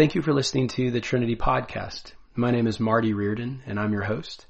Thank 0.00 0.14
you 0.14 0.22
for 0.22 0.32
listening 0.32 0.68
to 0.68 0.90
the 0.90 1.02
Trinity 1.02 1.36
Podcast. 1.36 2.14
My 2.34 2.50
name 2.50 2.66
is 2.66 2.80
Marty 2.80 3.12
Reardon, 3.12 3.60
and 3.66 3.78
I'm 3.78 3.92
your 3.92 4.02
host. 4.02 4.46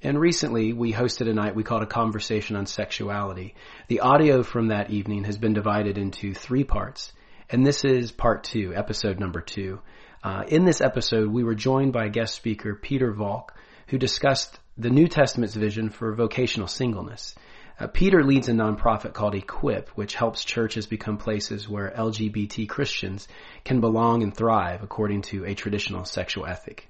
And 0.00 0.16
recently, 0.20 0.72
we 0.72 0.92
hosted 0.92 1.28
a 1.28 1.34
night 1.34 1.56
we 1.56 1.64
called 1.64 1.82
a 1.82 1.86
conversation 1.86 2.54
on 2.54 2.66
sexuality. 2.66 3.56
The 3.88 3.98
audio 3.98 4.44
from 4.44 4.68
that 4.68 4.90
evening 4.90 5.24
has 5.24 5.36
been 5.36 5.52
divided 5.52 5.98
into 5.98 6.32
three 6.32 6.62
parts, 6.62 7.12
and 7.50 7.66
this 7.66 7.84
is 7.84 8.12
part 8.12 8.44
two, 8.44 8.72
episode 8.72 9.18
number 9.18 9.40
two. 9.40 9.80
Uh, 10.22 10.44
in 10.46 10.64
this 10.64 10.80
episode, 10.80 11.28
we 11.28 11.42
were 11.42 11.56
joined 11.56 11.92
by 11.92 12.06
guest 12.06 12.36
speaker 12.36 12.76
Pieter 12.76 13.10
Valk, 13.10 13.52
who 13.88 13.98
discussed 13.98 14.60
the 14.78 14.90
New 14.90 15.08
Testament's 15.08 15.56
vision 15.56 15.90
for 15.90 16.14
vocational 16.14 16.68
singleness. 16.68 17.34
Uh, 17.78 17.88
Pieter 17.88 18.22
leads 18.22 18.48
a 18.48 18.52
nonprofit 18.52 19.14
called 19.14 19.34
Equip, 19.34 19.88
which 19.90 20.14
helps 20.14 20.44
churches 20.44 20.86
become 20.86 21.18
places 21.18 21.68
where 21.68 21.90
LGBT 21.90 22.68
Christians 22.68 23.26
can 23.64 23.80
belong 23.80 24.22
and 24.22 24.34
thrive 24.34 24.84
according 24.84 25.22
to 25.22 25.44
a 25.44 25.54
traditional 25.54 26.04
sexual 26.04 26.46
ethic. 26.46 26.88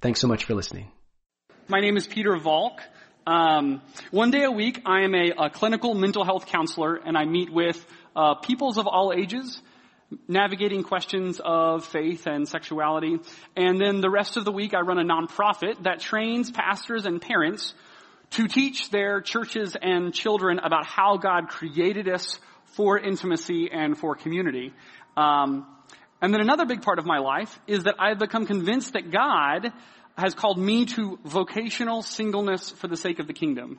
Thanks 0.00 0.20
so 0.20 0.28
much 0.28 0.44
for 0.44 0.54
listening. 0.54 0.90
My 1.68 1.80
name 1.80 1.98
is 1.98 2.06
Pieter 2.06 2.36
Valk. 2.38 2.80
Um, 3.26 3.82
one 4.10 4.30
day 4.30 4.44
a 4.44 4.50
week, 4.50 4.80
I 4.86 5.02
am 5.02 5.14
a, 5.14 5.32
a, 5.46 5.50
clinical 5.50 5.94
mental 5.94 6.24
health 6.24 6.46
counselor, 6.46 6.94
and 6.94 7.18
I 7.18 7.24
meet 7.24 7.52
with 7.52 7.84
uh, 8.14 8.36
peoples 8.36 8.78
of 8.78 8.86
all 8.86 9.12
ages, 9.12 9.60
navigating 10.28 10.84
questions 10.84 11.40
of 11.44 11.84
faith 11.84 12.26
and 12.26 12.48
sexuality. 12.48 13.18
And 13.56 13.80
then 13.80 14.00
the 14.00 14.10
rest 14.10 14.36
of 14.36 14.44
the 14.44 14.52
week, 14.52 14.74
I 14.74 14.80
run 14.80 14.98
a 14.98 15.04
nonprofit 15.04 15.82
that 15.82 15.98
trains 15.98 16.52
pastors 16.52 17.04
and 17.04 17.20
parents 17.20 17.74
to 18.30 18.48
teach 18.48 18.90
their 18.90 19.20
churches 19.20 19.76
and 19.80 20.12
children 20.12 20.58
about 20.58 20.86
how 20.86 21.16
God 21.16 21.48
created 21.48 22.08
us 22.08 22.38
for 22.74 22.98
intimacy 22.98 23.70
and 23.72 23.96
for 23.96 24.14
community. 24.14 24.72
Um, 25.16 25.66
and 26.20 26.32
then 26.32 26.40
another 26.40 26.66
big 26.66 26.82
part 26.82 26.98
of 26.98 27.06
my 27.06 27.18
life 27.18 27.58
is 27.66 27.84
that 27.84 27.94
I've 27.98 28.18
become 28.18 28.46
convinced 28.46 28.94
that 28.94 29.10
God 29.10 29.72
has 30.16 30.34
called 30.34 30.58
me 30.58 30.86
to 30.86 31.18
vocational 31.24 32.02
singleness 32.02 32.70
for 32.70 32.88
the 32.88 32.96
sake 32.96 33.18
of 33.18 33.26
the 33.26 33.32
kingdom. 33.32 33.78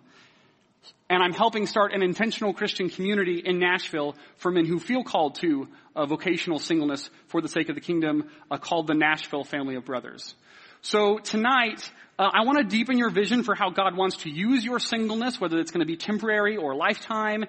And 1.09 1.23
I'm 1.23 1.33
helping 1.33 1.65
start 1.67 1.93
an 1.93 2.03
intentional 2.03 2.53
Christian 2.53 2.89
community 2.89 3.41
in 3.43 3.59
Nashville 3.59 4.15
for 4.37 4.51
men 4.51 4.65
who 4.65 4.79
feel 4.79 5.03
called 5.03 5.35
to 5.41 5.67
vocational 5.95 6.59
singleness 6.59 7.09
for 7.27 7.41
the 7.41 7.47
sake 7.47 7.69
of 7.69 7.75
the 7.75 7.81
kingdom, 7.81 8.29
uh, 8.51 8.57
called 8.57 8.87
the 8.87 8.93
Nashville 8.93 9.43
Family 9.43 9.75
of 9.75 9.85
Brothers. 9.85 10.35
So 10.81 11.17
tonight, 11.17 11.91
uh, 12.19 12.29
I 12.33 12.45
want 12.45 12.59
to 12.59 12.63
deepen 12.63 12.97
your 12.97 13.09
vision 13.09 13.43
for 13.43 13.55
how 13.55 13.69
God 13.69 13.97
wants 13.97 14.17
to 14.17 14.29
use 14.29 14.63
your 14.63 14.79
singleness, 14.79 15.39
whether 15.41 15.59
it's 15.59 15.71
going 15.71 15.81
to 15.81 15.87
be 15.87 15.97
temporary 15.97 16.55
or 16.57 16.75
lifetime. 16.75 17.45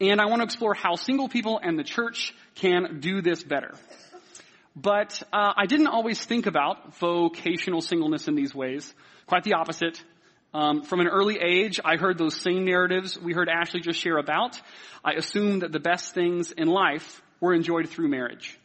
And 0.00 0.20
I 0.20 0.26
want 0.26 0.40
to 0.40 0.44
explore 0.44 0.74
how 0.74 0.96
single 0.96 1.28
people 1.28 1.60
and 1.62 1.78
the 1.78 1.84
church 1.84 2.34
can 2.56 3.00
do 3.00 3.22
this 3.22 3.42
better. 3.42 3.74
But 4.74 5.22
uh, 5.32 5.52
I 5.56 5.66
didn't 5.66 5.86
always 5.86 6.24
think 6.24 6.46
about 6.46 6.96
vocational 6.96 7.80
singleness 7.82 8.26
in 8.26 8.34
these 8.34 8.54
ways. 8.54 8.92
Quite 9.26 9.44
the 9.44 9.54
opposite. 9.54 10.02
Um, 10.54 10.82
from 10.82 11.00
an 11.00 11.08
early 11.08 11.38
age, 11.38 11.80
I 11.84 11.96
heard 11.96 12.18
those 12.18 12.38
same 12.38 12.64
narratives 12.64 13.18
we 13.18 13.32
heard 13.32 13.48
Ashley 13.48 13.80
just 13.80 14.00
share 14.00 14.18
about. 14.18 14.60
I 15.04 15.12
assumed 15.12 15.62
that 15.62 15.72
the 15.72 15.80
best 15.80 16.14
things 16.14 16.52
in 16.52 16.68
life 16.68 17.22
were 17.40 17.54
enjoyed 17.54 17.88
through 17.88 18.08
marriage. 18.08 18.58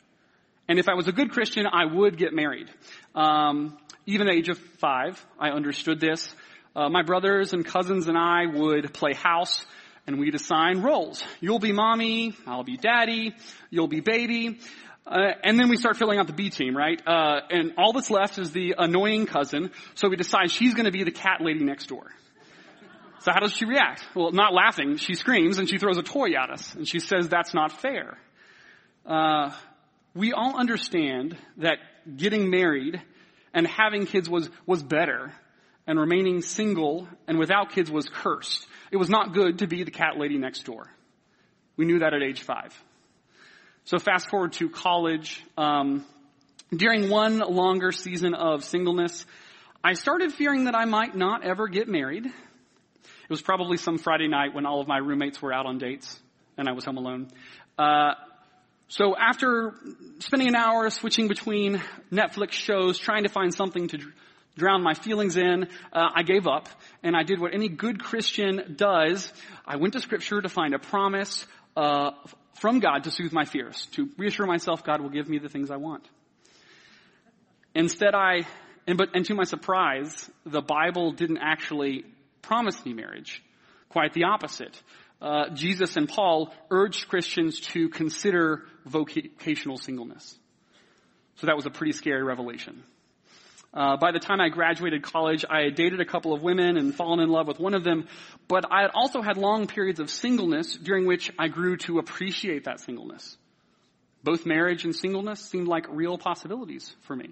And 0.67 0.79
if 0.79 0.89
I 0.89 0.95
was 0.95 1.07
a 1.07 1.13
good 1.13 1.31
Christian, 1.31 1.65
I 1.65 1.85
would 1.85 2.17
get 2.17 2.33
married. 2.33 2.69
Um, 3.15 3.77
even 4.07 4.27
at 4.27 4.31
the 4.31 4.37
age 4.37 4.49
of 4.49 4.57
five, 4.79 5.23
I 5.37 5.49
understood 5.49 5.99
this. 5.99 6.33
Uh, 6.75 6.89
my 6.89 7.03
brothers 7.03 7.53
and 7.53 7.65
cousins 7.65 8.07
and 8.07 8.17
I 8.17 8.45
would 8.45 8.93
play 8.93 9.13
house 9.13 9.65
and 10.07 10.17
we'd 10.17 10.33
assign 10.33 10.81
roles. 10.81 11.21
You'll 11.41 11.59
be 11.59 11.73
mommy, 11.73 12.33
I'll 12.47 12.63
be 12.63 12.77
daddy, 12.77 13.35
you'll 13.69 13.89
be 13.89 13.99
baby. 13.99 14.59
Uh, 15.05 15.31
and 15.43 15.59
then 15.59 15.69
we 15.69 15.75
start 15.77 15.97
filling 15.97 16.19
out 16.19 16.27
the 16.27 16.33
B 16.33 16.49
team, 16.49 16.75
right? 16.75 17.01
Uh, 17.05 17.41
and 17.49 17.73
all 17.77 17.91
that's 17.91 18.09
left 18.09 18.39
is 18.39 18.51
the 18.51 18.75
annoying 18.77 19.25
cousin. 19.25 19.71
So 19.95 20.07
we 20.07 20.15
decide 20.15 20.51
she's 20.51 20.73
going 20.73 20.85
to 20.85 20.91
be 20.91 21.03
the 21.03 21.11
cat 21.11 21.41
lady 21.41 21.63
next 21.63 21.87
door. 21.87 22.05
So 23.19 23.31
how 23.33 23.39
does 23.41 23.53
she 23.53 23.65
react? 23.65 24.05
Well, 24.15 24.31
not 24.31 24.53
laughing. 24.53 24.95
She 24.97 25.15
screams 25.15 25.59
and 25.59 25.69
she 25.69 25.77
throws 25.77 25.97
a 25.97 26.03
toy 26.03 26.29
at 26.41 26.49
us, 26.49 26.75
and 26.75 26.87
she 26.87 26.99
says 26.99 27.27
that's 27.27 27.53
not 27.53 27.73
fair. 27.73 28.17
Uh, 29.05 29.51
we 30.13 30.31
all 30.31 30.57
understand 30.57 31.37
that 31.57 31.77
getting 32.15 32.49
married 32.49 33.01
and 33.57 33.65
having 33.65 34.05
kids 34.05 34.29
was, 34.29 34.51
was 34.67 34.83
better 34.83 35.33
and 35.87 35.99
remaining 35.99 36.43
single 36.43 37.07
and 37.27 37.39
without 37.39 37.71
kids 37.71 37.89
was 37.89 38.07
cursed. 38.07 38.67
It 38.91 38.97
was 38.97 39.09
not 39.09 39.33
good 39.33 39.59
to 39.59 39.67
be 39.67 39.83
the 39.83 39.89
cat 39.89 40.15
lady 40.15 40.37
next 40.37 40.63
door. 40.63 40.85
We 41.75 41.85
knew 41.85 41.97
that 41.99 42.13
at 42.13 42.21
age 42.21 42.43
five. 42.43 42.79
So 43.85 43.97
fast 43.97 44.29
forward 44.29 44.53
to 44.53 44.69
college. 44.69 45.43
Um, 45.57 46.05
during 46.69 47.09
one 47.09 47.39
longer 47.39 47.91
season 47.91 48.35
of 48.35 48.63
singleness, 48.63 49.25
I 49.83 49.93
started 49.93 50.33
fearing 50.33 50.65
that 50.65 50.75
I 50.75 50.85
might 50.85 51.15
not 51.15 51.43
ever 51.43 51.67
get 51.67 51.87
married. 51.87 52.27
It 52.27 53.29
was 53.31 53.41
probably 53.41 53.77
some 53.77 53.97
Friday 53.97 54.27
night 54.27 54.53
when 54.53 54.67
all 54.67 54.81
of 54.81 54.87
my 54.87 54.99
roommates 54.99 55.41
were 55.41 55.51
out 55.51 55.65
on 55.65 55.79
dates 55.79 56.19
and 56.59 56.69
I 56.69 56.73
was 56.73 56.85
home 56.85 56.97
alone. 56.97 57.29
Uh, 57.75 58.11
so 58.89 59.15
after 59.17 59.73
spending 60.19 60.47
an 60.47 60.55
hour 60.55 60.89
switching 60.89 61.27
between 61.27 61.81
Netflix 62.11 62.53
shows, 62.53 62.97
trying 62.97 63.23
to 63.23 63.29
find 63.29 63.53
something 63.53 63.89
to 63.89 63.99
drown 64.55 64.81
my 64.81 64.93
feelings 64.93 65.35
in, 65.35 65.67
uh, 65.91 66.09
I 66.15 66.23
gave 66.23 66.47
up 66.47 66.69
and 67.03 67.15
I 67.15 67.23
did 67.23 67.39
what 67.39 67.53
any 67.53 67.67
good 67.67 68.01
Christian 68.01 68.75
does. 68.77 69.31
I 69.65 69.75
went 69.75 69.93
to 69.93 69.99
scripture 69.99 70.41
to 70.41 70.49
find 70.49 70.73
a 70.73 70.79
promise 70.79 71.45
uh, 71.75 72.11
from 72.55 72.79
God 72.79 73.03
to 73.03 73.11
soothe 73.11 73.33
my 73.33 73.43
fears, 73.43 73.87
to 73.91 74.09
reassure 74.17 74.47
myself 74.47 74.83
God 74.83 75.01
will 75.01 75.09
give 75.09 75.27
me 75.27 75.37
the 75.37 75.49
things 75.49 75.69
I 75.69 75.77
want. 75.77 76.07
Instead, 77.75 78.15
I, 78.15 78.47
and, 78.87 78.97
but, 78.97 79.09
and 79.13 79.25
to 79.25 79.35
my 79.35 79.43
surprise, 79.43 80.29
the 80.45 80.61
Bible 80.61 81.11
didn't 81.11 81.39
actually 81.39 82.05
promise 82.41 82.83
me 82.85 82.93
marriage. 82.93 83.43
Quite 83.89 84.13
the 84.13 84.23
opposite 84.23 84.81
uh, 85.21 85.49
Jesus 85.53 85.95
and 85.97 86.07
Paul 86.07 86.53
urged 86.69 87.07
Christians 87.07 87.59
to 87.71 87.89
consider 87.89 88.63
vocational 88.85 89.77
singleness. 89.77 90.37
So 91.37 91.47
that 91.47 91.55
was 91.55 91.65
a 91.65 91.69
pretty 91.69 91.93
scary 91.93 92.23
revelation. 92.23 92.83
Uh, 93.73 93.97
by 93.97 94.11
the 94.11 94.19
time 94.19 94.39
I 94.39 94.49
graduated 94.49 95.03
college, 95.03 95.45
I 95.49 95.61
had 95.61 95.75
dated 95.75 95.99
a 95.99 96.05
couple 96.05 96.33
of 96.33 96.41
women 96.41 96.77
and 96.77 96.95
fallen 96.95 97.19
in 97.19 97.29
love 97.29 97.47
with 97.47 97.59
one 97.59 97.75
of 97.75 97.83
them, 97.83 98.07
but 98.47 98.65
I 98.71 98.81
had 98.81 98.91
also 98.93 99.21
had 99.21 99.37
long 99.37 99.67
periods 99.67 99.99
of 99.99 100.09
singleness 100.09 100.75
during 100.75 101.05
which 101.05 101.31
I 101.37 101.47
grew 101.47 101.77
to 101.77 101.99
appreciate 101.99 102.63
that 102.63 102.79
singleness. 102.79 103.37
Both 104.23 104.45
marriage 104.45 104.83
and 104.83 104.95
singleness 104.95 105.41
seemed 105.41 105.67
like 105.67 105.85
real 105.89 106.17
possibilities 106.17 106.95
for 107.01 107.15
me. 107.15 107.29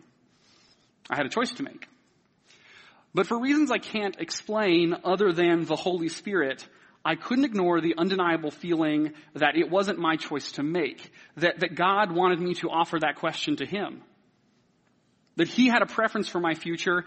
I 1.09 1.15
had 1.15 1.25
a 1.25 1.29
choice 1.29 1.51
to 1.53 1.63
make. 1.63 1.87
But 3.13 3.27
for 3.27 3.39
reasons 3.39 3.71
I 3.71 3.77
can't 3.77 4.19
explain 4.19 4.95
other 5.03 5.31
than 5.31 5.65
the 5.65 5.75
Holy 5.75 6.09
Spirit, 6.09 6.67
I 7.07 7.13
couldn't 7.13 7.45
ignore 7.45 7.81
the 7.81 7.93
undeniable 7.99 8.49
feeling 8.49 9.13
that 9.35 9.55
it 9.55 9.69
wasn't 9.69 9.99
my 9.99 10.15
choice 10.15 10.53
to 10.53 10.63
make, 10.63 11.11
that, 11.37 11.59
that 11.59 11.75
God 11.75 12.11
wanted 12.11 12.41
me 12.41 12.55
to 12.55 12.69
offer 12.71 12.97
that 12.99 13.17
question 13.17 13.57
to 13.57 13.65
Him. 13.65 14.01
That 15.35 15.47
He 15.47 15.67
had 15.67 15.83
a 15.83 15.85
preference 15.85 16.27
for 16.27 16.39
my 16.39 16.55
future, 16.55 17.05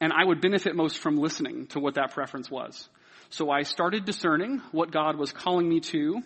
and 0.00 0.12
I 0.12 0.24
would 0.24 0.40
benefit 0.40 0.76
most 0.76 0.98
from 0.98 1.16
listening 1.16 1.66
to 1.68 1.80
what 1.80 1.94
that 1.94 2.12
preference 2.12 2.48
was. 2.48 2.88
So 3.30 3.50
I 3.50 3.62
started 3.62 4.04
discerning 4.04 4.62
what 4.70 4.92
God 4.92 5.16
was 5.16 5.32
calling 5.32 5.68
me 5.68 5.80
to, 5.80 6.22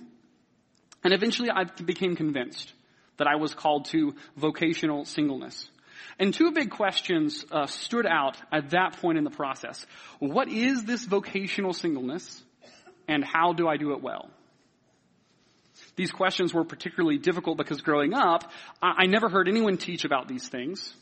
and 1.03 1.15
eventually 1.15 1.49
I 1.51 1.65
became 1.65 2.17
convinced 2.17 2.75
that 3.17 3.27
I 3.27 3.37
was 3.37 3.55
called 3.55 3.87
to 3.87 4.15
vocational 4.37 5.07
singleness. 5.07 5.71
And 6.19 6.35
two 6.35 6.53
big 6.53 6.71
questions 6.71 7.45
uh, 7.51 7.67
stood 7.67 8.07
out 8.07 8.37
at 8.53 8.71
that 8.71 8.99
point 9.01 9.17
in 9.17 9.25
the 9.25 9.31
process. 9.31 9.87
What 10.19 10.49
is 10.49 10.85
this 10.85 11.05
vocational 11.05 11.73
singleness? 11.73 12.44
And 13.09 13.25
how 13.25 13.53
do 13.53 13.69
I 13.69 13.77
do 13.77 13.93
it 13.93 14.03
well? 14.03 14.31
These 15.97 16.11
questions 16.11 16.53
were 16.55 16.65
particularly 16.65 17.19
difficult 17.19 17.59
because 17.59 17.81
growing 17.81 18.15
up, 18.15 18.51
I, 18.83 19.07
never 19.07 19.29
heard 19.29 19.49
anyone 19.49 19.77
teach 19.77 20.05
about 20.05 20.29
these 20.29 20.49
things. 20.49 20.95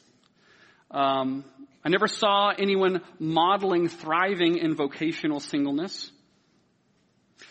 Um, 0.91 1.45
I 1.85 1.89
never 1.89 2.07
saw 2.07 2.51
anyone 2.51 3.03
modeling 3.19 3.89
thriving 3.89 4.59
in 4.59 4.75
vocational 4.75 5.41
singleness. 5.41 6.11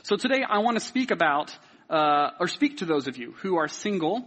So 0.04 0.16
today 0.16 0.42
I 0.48 0.60
want 0.60 0.78
to 0.78 0.84
speak 0.84 1.12
about, 1.12 1.56
uh, 1.90 2.32
or 2.40 2.48
speak 2.48 2.78
to 2.78 2.86
those 2.86 3.08
of 3.08 3.18
you 3.18 3.34
who 3.42 3.58
are 3.58 3.68
single, 3.68 4.26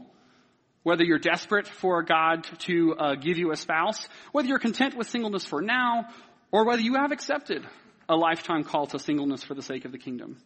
whether 0.82 1.02
you're 1.02 1.18
desperate 1.18 1.66
for 1.66 2.02
God 2.02 2.44
to 2.60 2.94
uh, 2.94 3.14
give 3.14 3.38
you 3.38 3.50
a 3.52 3.56
spouse, 3.56 4.06
whether 4.32 4.48
you're 4.48 4.58
content 4.58 4.96
with 4.96 5.08
singleness 5.08 5.44
for 5.44 5.62
now, 5.62 6.08
or 6.52 6.64
whether 6.66 6.82
you 6.82 6.94
have 6.94 7.10
accepted 7.10 7.64
a 8.08 8.16
lifetime 8.16 8.64
call 8.64 8.86
to 8.88 8.98
singleness 8.98 9.42
for 9.44 9.54
the 9.54 9.62
sake 9.62 9.84
of 9.84 9.92
the 9.92 9.98
kingdom. 9.98 10.36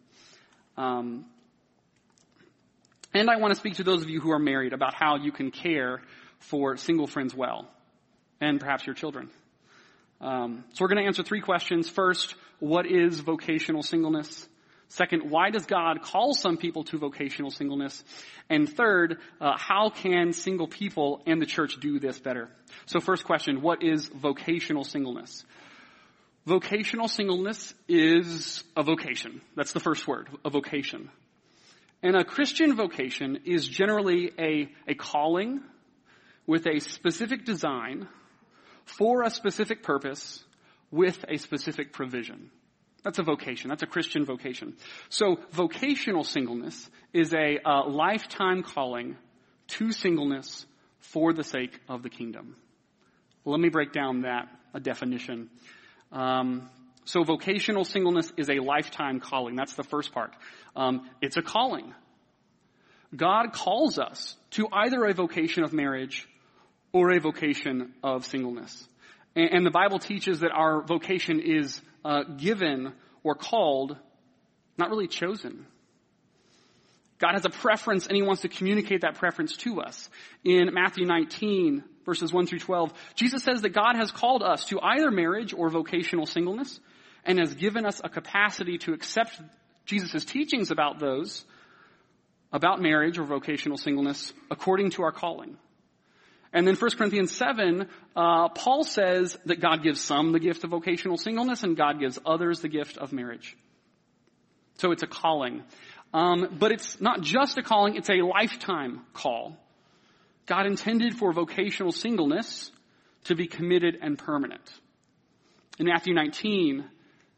Um, 0.77 1.25
and 3.13 3.29
I 3.29 3.37
want 3.37 3.53
to 3.53 3.59
speak 3.59 3.75
to 3.75 3.83
those 3.83 4.01
of 4.01 4.09
you 4.09 4.21
who 4.21 4.31
are 4.31 4.39
married 4.39 4.73
about 4.73 4.93
how 4.93 5.17
you 5.17 5.31
can 5.31 5.51
care 5.51 6.01
for 6.39 6.77
single 6.77 7.07
friends 7.07 7.33
well, 7.35 7.67
and 8.39 8.59
perhaps 8.59 8.85
your 8.85 8.95
children. 8.95 9.29
Um, 10.21 10.63
so 10.73 10.83
we're 10.83 10.89
going 10.89 11.01
to 11.01 11.07
answer 11.07 11.23
three 11.23 11.41
questions. 11.41 11.89
First, 11.89 12.35
what 12.59 12.85
is 12.85 13.19
vocational 13.19 13.83
singleness? 13.83 14.47
Second, 14.89 15.29
why 15.29 15.51
does 15.51 15.65
God 15.65 16.01
call 16.01 16.33
some 16.33 16.57
people 16.57 16.83
to 16.85 16.97
vocational 16.97 17.51
singleness? 17.51 18.03
And 18.49 18.67
third, 18.67 19.19
uh, 19.39 19.55
how 19.55 19.89
can 19.89 20.33
single 20.33 20.67
people 20.67 21.21
and 21.27 21.41
the 21.41 21.45
church 21.45 21.79
do 21.79 21.99
this 21.99 22.19
better? 22.19 22.49
So 22.87 22.99
first 22.99 23.23
question, 23.23 23.61
what 23.61 23.83
is 23.83 24.07
vocational 24.07 24.83
singleness? 24.83 25.45
Vocational 26.49 27.07
singleness 27.07 27.75
is 27.87 28.63
a 28.75 28.81
vocation. 28.81 29.39
That's 29.55 29.71
the 29.71 29.79
first 29.79 30.07
word, 30.07 30.29
a 30.43 30.49
vocation. 30.49 31.11
And 32.01 32.15
a 32.15 32.23
Christian 32.23 32.75
vocation 32.75 33.41
is 33.45 33.67
generally 33.67 34.31
a, 34.39 34.67
a 34.87 34.95
calling 34.95 35.61
with 36.47 36.65
a 36.65 36.79
specific 36.79 37.45
design 37.45 38.07
for 38.85 39.21
a 39.21 39.29
specific 39.29 39.83
purpose 39.83 40.43
with 40.89 41.23
a 41.27 41.37
specific 41.37 41.93
provision. 41.93 42.49
That's 43.03 43.19
a 43.19 43.23
vocation. 43.23 43.69
That's 43.69 43.83
a 43.83 43.85
Christian 43.85 44.25
vocation. 44.25 44.75
So 45.09 45.37
vocational 45.51 46.23
singleness 46.23 46.89
is 47.13 47.31
a 47.31 47.59
lifetime 47.87 48.63
calling 48.63 49.17
to 49.67 49.91
singleness 49.91 50.65
for 50.97 51.31
the 51.31 51.43
sake 51.43 51.79
of 51.87 52.01
the 52.01 52.09
kingdom. 52.09 52.55
Let 53.45 53.59
me 53.59 53.69
break 53.69 53.93
down 53.93 54.21
that 54.21 54.47
a 54.73 54.79
definition. 54.79 55.51
Um, 56.11 56.69
so 57.05 57.23
vocational 57.23 57.85
singleness 57.85 58.31
is 58.37 58.49
a 58.49 58.59
lifetime 58.59 59.19
calling. 59.19 59.55
That's 59.55 59.75
the 59.75 59.83
first 59.83 60.11
part. 60.11 60.33
Um, 60.75 61.09
it's 61.21 61.37
a 61.37 61.41
calling. 61.41 61.93
God 63.15 63.53
calls 63.53 63.97
us 63.97 64.35
to 64.51 64.67
either 64.71 65.03
a 65.05 65.13
vocation 65.13 65.63
of 65.63 65.73
marriage 65.73 66.27
or 66.91 67.11
a 67.11 67.19
vocation 67.19 67.93
of 68.03 68.25
singleness. 68.25 68.87
And, 69.35 69.49
and 69.51 69.65
the 69.65 69.71
Bible 69.71 69.99
teaches 69.99 70.41
that 70.41 70.51
our 70.51 70.81
vocation 70.81 71.39
is 71.39 71.81
uh, 72.05 72.23
given 72.23 72.93
or 73.23 73.35
called, 73.35 73.97
not 74.77 74.89
really 74.89 75.07
chosen. 75.07 75.65
God 77.19 77.33
has 77.33 77.45
a 77.45 77.49
preference 77.49 78.07
and 78.07 78.15
he 78.15 78.21
wants 78.21 78.43
to 78.43 78.49
communicate 78.49 79.01
that 79.01 79.15
preference 79.15 79.57
to 79.57 79.81
us. 79.81 80.09
In 80.43 80.73
Matthew 80.73 81.05
19, 81.05 81.83
verses 82.05 82.33
1 82.33 82.47
through 82.47 82.59
12, 82.59 82.93
Jesus 83.15 83.43
says 83.43 83.61
that 83.61 83.69
God 83.69 83.95
has 83.95 84.11
called 84.11 84.43
us 84.43 84.65
to 84.65 84.79
either 84.81 85.11
marriage 85.11 85.53
or 85.53 85.69
vocational 85.69 86.25
singleness 86.25 86.79
and 87.25 87.39
has 87.39 87.53
given 87.53 87.85
us 87.85 88.01
a 88.03 88.09
capacity 88.09 88.77
to 88.79 88.93
accept 88.93 89.39
Jesus' 89.85 90.25
teachings 90.25 90.71
about 90.71 90.99
those, 90.99 91.45
about 92.51 92.81
marriage 92.81 93.17
or 93.17 93.23
vocational 93.23 93.77
singleness, 93.77 94.33
according 94.49 94.91
to 94.91 95.03
our 95.03 95.11
calling. 95.11 95.57
And 96.51 96.67
then 96.67 96.75
1 96.75 96.91
Corinthians 96.97 97.31
7, 97.35 97.87
uh, 98.15 98.49
Paul 98.49 98.83
says 98.83 99.37
that 99.45 99.61
God 99.61 99.83
gives 99.83 100.01
some 100.01 100.31
the 100.31 100.39
gift 100.39 100.63
of 100.63 100.71
vocational 100.71 101.17
singleness 101.17 101.63
and 101.63 101.77
God 101.77 101.99
gives 101.99 102.17
others 102.25 102.61
the 102.61 102.69
gift 102.69 102.97
of 102.97 103.13
marriage. 103.13 103.55
So 104.79 104.91
it's 104.91 105.03
a 105.03 105.07
calling. 105.07 105.63
Um, 106.13 106.57
but 106.57 106.71
it's 106.71 106.99
not 106.99 107.21
just 107.21 107.57
a 107.57 107.61
calling, 107.61 107.95
it's 107.95 108.09
a 108.09 108.23
lifetime 108.23 109.01
call. 109.13 109.57
God 110.49 110.65
intended 110.65 111.15
for 111.15 111.31
vocational 111.31 111.91
singleness 111.91 112.71
to 113.25 113.35
be 113.35 113.45
committed 113.45 113.99
and 114.01 114.17
permanent. 114.17 114.67
In 115.77 115.85
Matthew 115.85 116.15
19, 116.15 116.85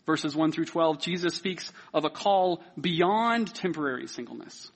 verses 0.05 0.33
1 0.33 0.53
through 0.53 0.65
12, 0.65 0.99
Jesus 1.01 1.35
speaks 1.35 1.73
of 1.93 2.05
a 2.05 2.09
call 2.09 2.63
beyond 2.79 3.53
temporary 3.53 4.07
singleness 4.07 4.71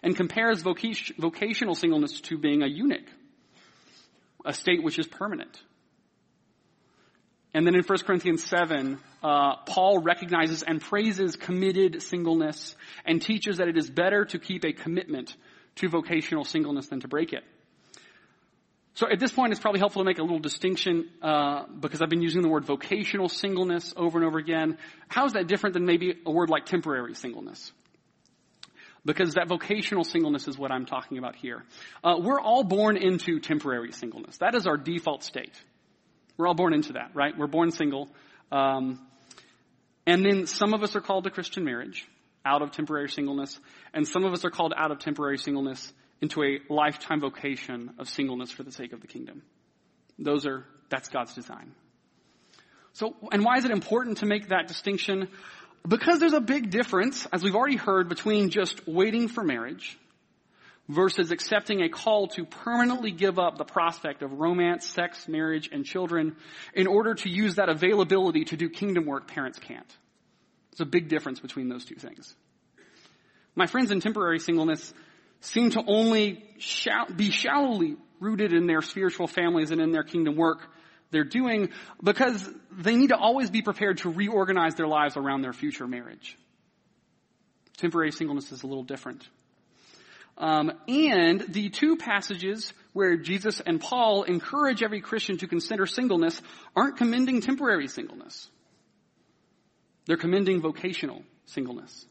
and 0.00 0.16
compares 0.16 0.62
vocational 0.62 1.74
singleness 1.74 2.20
to 2.20 2.38
being 2.38 2.62
a 2.62 2.68
eunuch 2.68 3.08
a 4.44 4.52
state 4.52 4.82
which 4.82 4.98
is 4.98 5.06
permanent. 5.06 5.60
And 7.54 7.66
then 7.66 7.74
in 7.74 7.82
1 7.82 7.98
Corinthians 7.98 8.44
7, 8.44 8.98
uh, 9.22 9.56
Paul 9.66 9.98
recognizes 9.98 10.62
and 10.62 10.80
praises 10.80 11.36
committed 11.36 12.02
singleness 12.02 12.74
and 13.04 13.20
teaches 13.20 13.58
that 13.58 13.68
it 13.68 13.76
is 13.76 13.90
better 13.90 14.24
to 14.26 14.38
keep 14.38 14.64
a 14.64 14.72
commitment 14.72 15.36
to 15.76 15.88
vocational 15.88 16.44
singleness 16.44 16.86
than 16.88 17.00
to 17.00 17.08
break 17.08 17.32
it. 17.32 17.44
So 18.94 19.06
at 19.10 19.18
this 19.18 19.32
point, 19.32 19.52
it's 19.52 19.60
probably 19.60 19.80
helpful 19.80 20.02
to 20.02 20.06
make 20.06 20.18
a 20.18 20.22
little 20.22 20.38
distinction 20.38 21.08
uh, 21.22 21.64
because 21.80 22.02
I've 22.02 22.10
been 22.10 22.20
using 22.20 22.42
the 22.42 22.48
word 22.48 22.66
vocational 22.66 23.28
singleness 23.28 23.94
over 23.96 24.18
and 24.18 24.26
over 24.26 24.38
again. 24.38 24.76
How 25.08 25.24
is 25.24 25.32
that 25.32 25.46
different 25.46 25.74
than 25.74 25.86
maybe 25.86 26.14
a 26.26 26.30
word 26.30 26.50
like 26.50 26.66
temporary 26.66 27.14
singleness? 27.14 27.72
because 29.04 29.34
that 29.34 29.48
vocational 29.48 30.04
singleness 30.04 30.46
is 30.48 30.56
what 30.56 30.70
I'm 30.70 30.86
talking 30.86 31.18
about 31.18 31.36
here. 31.36 31.64
Uh, 32.04 32.16
we're 32.20 32.40
all 32.40 32.64
born 32.64 32.96
into 32.96 33.40
temporary 33.40 33.92
singleness. 33.92 34.38
That 34.38 34.54
is 34.54 34.66
our 34.66 34.76
default 34.76 35.24
state. 35.24 35.52
We're 36.36 36.46
all 36.46 36.54
born 36.54 36.72
into 36.72 36.94
that, 36.94 37.10
right? 37.14 37.36
We're 37.36 37.46
born 37.46 37.70
single. 37.70 38.08
Um, 38.50 39.00
and 40.06 40.24
then 40.24 40.46
some 40.46 40.74
of 40.74 40.82
us 40.82 40.96
are 40.96 41.00
called 41.00 41.24
to 41.24 41.30
Christian 41.30 41.64
marriage 41.64 42.06
out 42.44 42.62
of 42.62 42.72
temporary 42.72 43.08
singleness, 43.08 43.58
and 43.94 44.06
some 44.06 44.24
of 44.24 44.32
us 44.32 44.44
are 44.44 44.50
called 44.50 44.72
out 44.76 44.90
of 44.90 44.98
temporary 44.98 45.38
singleness 45.38 45.92
into 46.22 46.42
a 46.44 46.60
lifetime 46.72 47.20
vocation 47.20 47.90
of 47.98 48.08
singleness 48.08 48.50
for 48.50 48.62
the 48.62 48.72
sake 48.72 48.92
of 48.92 49.00
the 49.00 49.08
kingdom. 49.08 49.42
Those 50.18 50.46
are, 50.46 50.64
that's 50.88 51.08
God's 51.08 51.34
design. 51.34 51.72
So, 52.92 53.16
and 53.32 53.44
why 53.44 53.58
is 53.58 53.64
it 53.64 53.72
important 53.72 54.18
to 54.18 54.26
make 54.26 54.48
that 54.48 54.68
distinction? 54.68 55.28
Because 55.86 56.20
there's 56.20 56.32
a 56.32 56.40
big 56.40 56.70
difference, 56.70 57.26
as 57.32 57.42
we've 57.42 57.56
already 57.56 57.76
heard, 57.76 58.08
between 58.08 58.50
just 58.50 58.86
waiting 58.86 59.26
for 59.26 59.42
marriage 59.42 59.98
versus 60.88 61.32
accepting 61.32 61.82
a 61.82 61.88
call 61.88 62.28
to 62.28 62.44
permanently 62.44 63.10
give 63.10 63.38
up 63.38 63.58
the 63.58 63.64
prospect 63.64 64.22
of 64.22 64.32
romance, 64.32 64.86
sex, 64.86 65.26
marriage, 65.26 65.70
and 65.72 65.84
children 65.84 66.36
in 66.74 66.86
order 66.86 67.14
to 67.14 67.28
use 67.28 67.56
that 67.56 67.68
availability 67.68 68.44
to 68.44 68.56
do 68.56 68.68
kingdom 68.68 69.06
work 69.06 69.26
parents 69.26 69.58
can't. 69.58 69.88
There's 70.70 70.86
a 70.86 70.90
big 70.90 71.08
difference 71.08 71.40
between 71.40 71.68
those 71.68 71.84
two 71.84 71.96
things. 71.96 72.32
My 73.54 73.66
friends 73.66 73.90
in 73.90 74.00
temporary 74.00 74.38
singleness 74.38 74.92
seem 75.42 75.70
to 75.70 75.82
only 75.86 76.42
be 77.14 77.30
shallowly 77.30 77.96
rooted 78.20 78.52
in 78.52 78.66
their 78.66 78.80
spiritual 78.82 79.26
families 79.26 79.70
and 79.70 79.80
in 79.80 79.92
their 79.92 80.04
kingdom 80.04 80.36
work 80.36 80.68
they're 81.12 81.24
doing 81.24 81.68
because 82.02 82.48
they 82.72 82.96
need 82.96 83.08
to 83.08 83.16
always 83.16 83.50
be 83.50 83.62
prepared 83.62 83.98
to 83.98 84.10
reorganize 84.10 84.74
their 84.74 84.88
lives 84.88 85.16
around 85.16 85.42
their 85.42 85.52
future 85.52 85.86
marriage. 85.86 86.38
Temporary 87.76 88.10
singleness 88.10 88.50
is 88.50 88.62
a 88.62 88.66
little 88.66 88.82
different. 88.82 89.28
Um, 90.38 90.72
and 90.88 91.44
the 91.48 91.68
two 91.68 91.96
passages 91.96 92.72
where 92.94 93.16
Jesus 93.16 93.60
and 93.60 93.78
Paul 93.78 94.22
encourage 94.22 94.82
every 94.82 95.02
Christian 95.02 95.36
to 95.38 95.46
consider 95.46 95.86
singleness 95.86 96.40
aren't 96.74 96.96
commending 96.96 97.42
temporary 97.42 97.88
singleness. 97.88 98.48
They're 100.06 100.16
commending 100.16 100.62
vocational 100.62 101.22
singleness. 101.44 102.06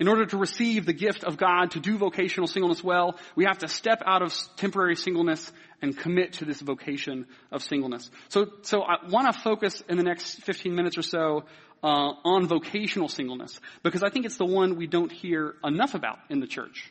In 0.00 0.08
order 0.08 0.24
to 0.24 0.38
receive 0.38 0.86
the 0.86 0.94
gift 0.94 1.24
of 1.24 1.36
God 1.36 1.72
to 1.72 1.80
do 1.80 1.98
vocational 1.98 2.46
singleness 2.46 2.82
well, 2.82 3.18
we 3.36 3.44
have 3.44 3.58
to 3.58 3.68
step 3.68 4.02
out 4.06 4.22
of 4.22 4.34
temporary 4.56 4.96
singleness 4.96 5.52
and 5.82 5.96
commit 5.96 6.32
to 6.34 6.46
this 6.46 6.58
vocation 6.62 7.26
of 7.52 7.62
singleness. 7.62 8.10
So, 8.30 8.46
so 8.62 8.80
I 8.80 9.06
want 9.06 9.30
to 9.30 9.38
focus 9.38 9.82
in 9.90 9.98
the 9.98 10.02
next 10.02 10.42
15 10.42 10.74
minutes 10.74 10.96
or 10.96 11.02
so 11.02 11.44
uh, 11.82 12.12
on 12.24 12.46
vocational 12.46 13.08
singleness 13.08 13.60
because 13.82 14.02
I 14.02 14.08
think 14.08 14.24
it's 14.24 14.38
the 14.38 14.46
one 14.46 14.76
we 14.76 14.86
don't 14.86 15.12
hear 15.12 15.56
enough 15.62 15.94
about 15.94 16.18
in 16.30 16.40
the 16.40 16.46
church. 16.46 16.90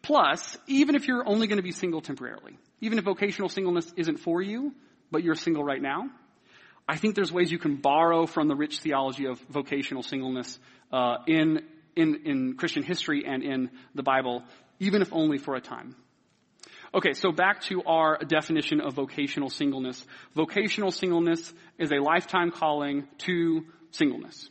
Plus, 0.00 0.56
even 0.68 0.94
if 0.94 1.08
you're 1.08 1.28
only 1.28 1.48
going 1.48 1.58
to 1.58 1.62
be 1.62 1.72
single 1.72 2.00
temporarily, 2.00 2.56
even 2.80 2.98
if 2.98 3.04
vocational 3.04 3.48
singleness 3.48 3.92
isn't 3.96 4.18
for 4.18 4.40
you, 4.40 4.72
but 5.10 5.24
you're 5.24 5.34
single 5.34 5.64
right 5.64 5.82
now, 5.82 6.08
I 6.88 6.96
think 6.96 7.16
there's 7.16 7.32
ways 7.32 7.50
you 7.50 7.58
can 7.58 7.76
borrow 7.76 8.26
from 8.26 8.46
the 8.46 8.54
rich 8.54 8.80
theology 8.80 9.26
of 9.26 9.40
vocational 9.48 10.02
singleness 10.04 10.58
uh, 10.92 11.18
in 11.26 11.62
in, 11.96 12.22
in 12.24 12.56
Christian 12.56 12.82
history 12.82 13.24
and 13.26 13.42
in 13.42 13.70
the 13.94 14.02
Bible, 14.02 14.42
even 14.78 15.02
if 15.02 15.12
only 15.12 15.38
for 15.38 15.54
a 15.54 15.60
time. 15.60 15.96
Okay, 16.94 17.14
so 17.14 17.32
back 17.32 17.62
to 17.62 17.82
our 17.84 18.18
definition 18.18 18.80
of 18.80 18.94
vocational 18.94 19.48
singleness. 19.48 20.04
Vocational 20.34 20.90
singleness 20.90 21.52
is 21.78 21.90
a 21.90 22.02
lifetime 22.02 22.50
calling 22.50 23.08
to 23.18 23.64
singleness. 23.92 24.50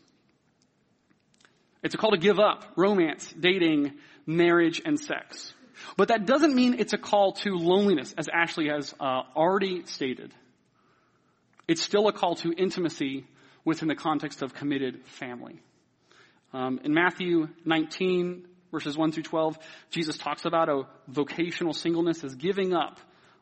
It's 1.84 1.94
a 1.94 1.98
call 1.98 2.12
to 2.12 2.18
give 2.18 2.40
up 2.40 2.66
romance, 2.76 3.32
dating, 3.40 3.94
marriage, 4.26 4.82
and 4.84 5.00
sex. 5.00 5.54
But 5.98 6.10
that 6.10 6.26
doesn't 6.26 6.54
mean 6.56 6.76
it's 6.80 6.94
a 6.94 6.98
call 6.98 7.34
to 7.34 7.56
loneliness, 7.56 8.14
as 8.18 8.28
Ashley 8.28 8.70
has 8.70 8.94
uh, 9.00 9.24
already 9.36 9.84
stated. 9.86 10.34
It's 11.68 11.82
still 11.82 12.08
a 12.08 12.14
call 12.14 12.36
to 12.36 12.52
intimacy 12.52 13.26
within 13.66 13.88
the 13.88 13.96
context 13.96 14.42
of 14.42 14.54
committed 14.54 15.06
family. 15.06 15.60
Um, 16.54 16.80
in 16.84 16.94
Matthew 16.94 17.48
19, 17.66 18.46
verses 18.72 18.98
1 18.98 19.12
through 19.12 19.24
12, 19.24 19.58
Jesus 19.90 20.18
talks 20.18 20.46
about 20.46 20.70
a 20.70 20.84
vocational 21.08 21.74
singleness 21.74 22.24
as 22.24 22.36
giving 22.36 22.74
up 22.74 23.00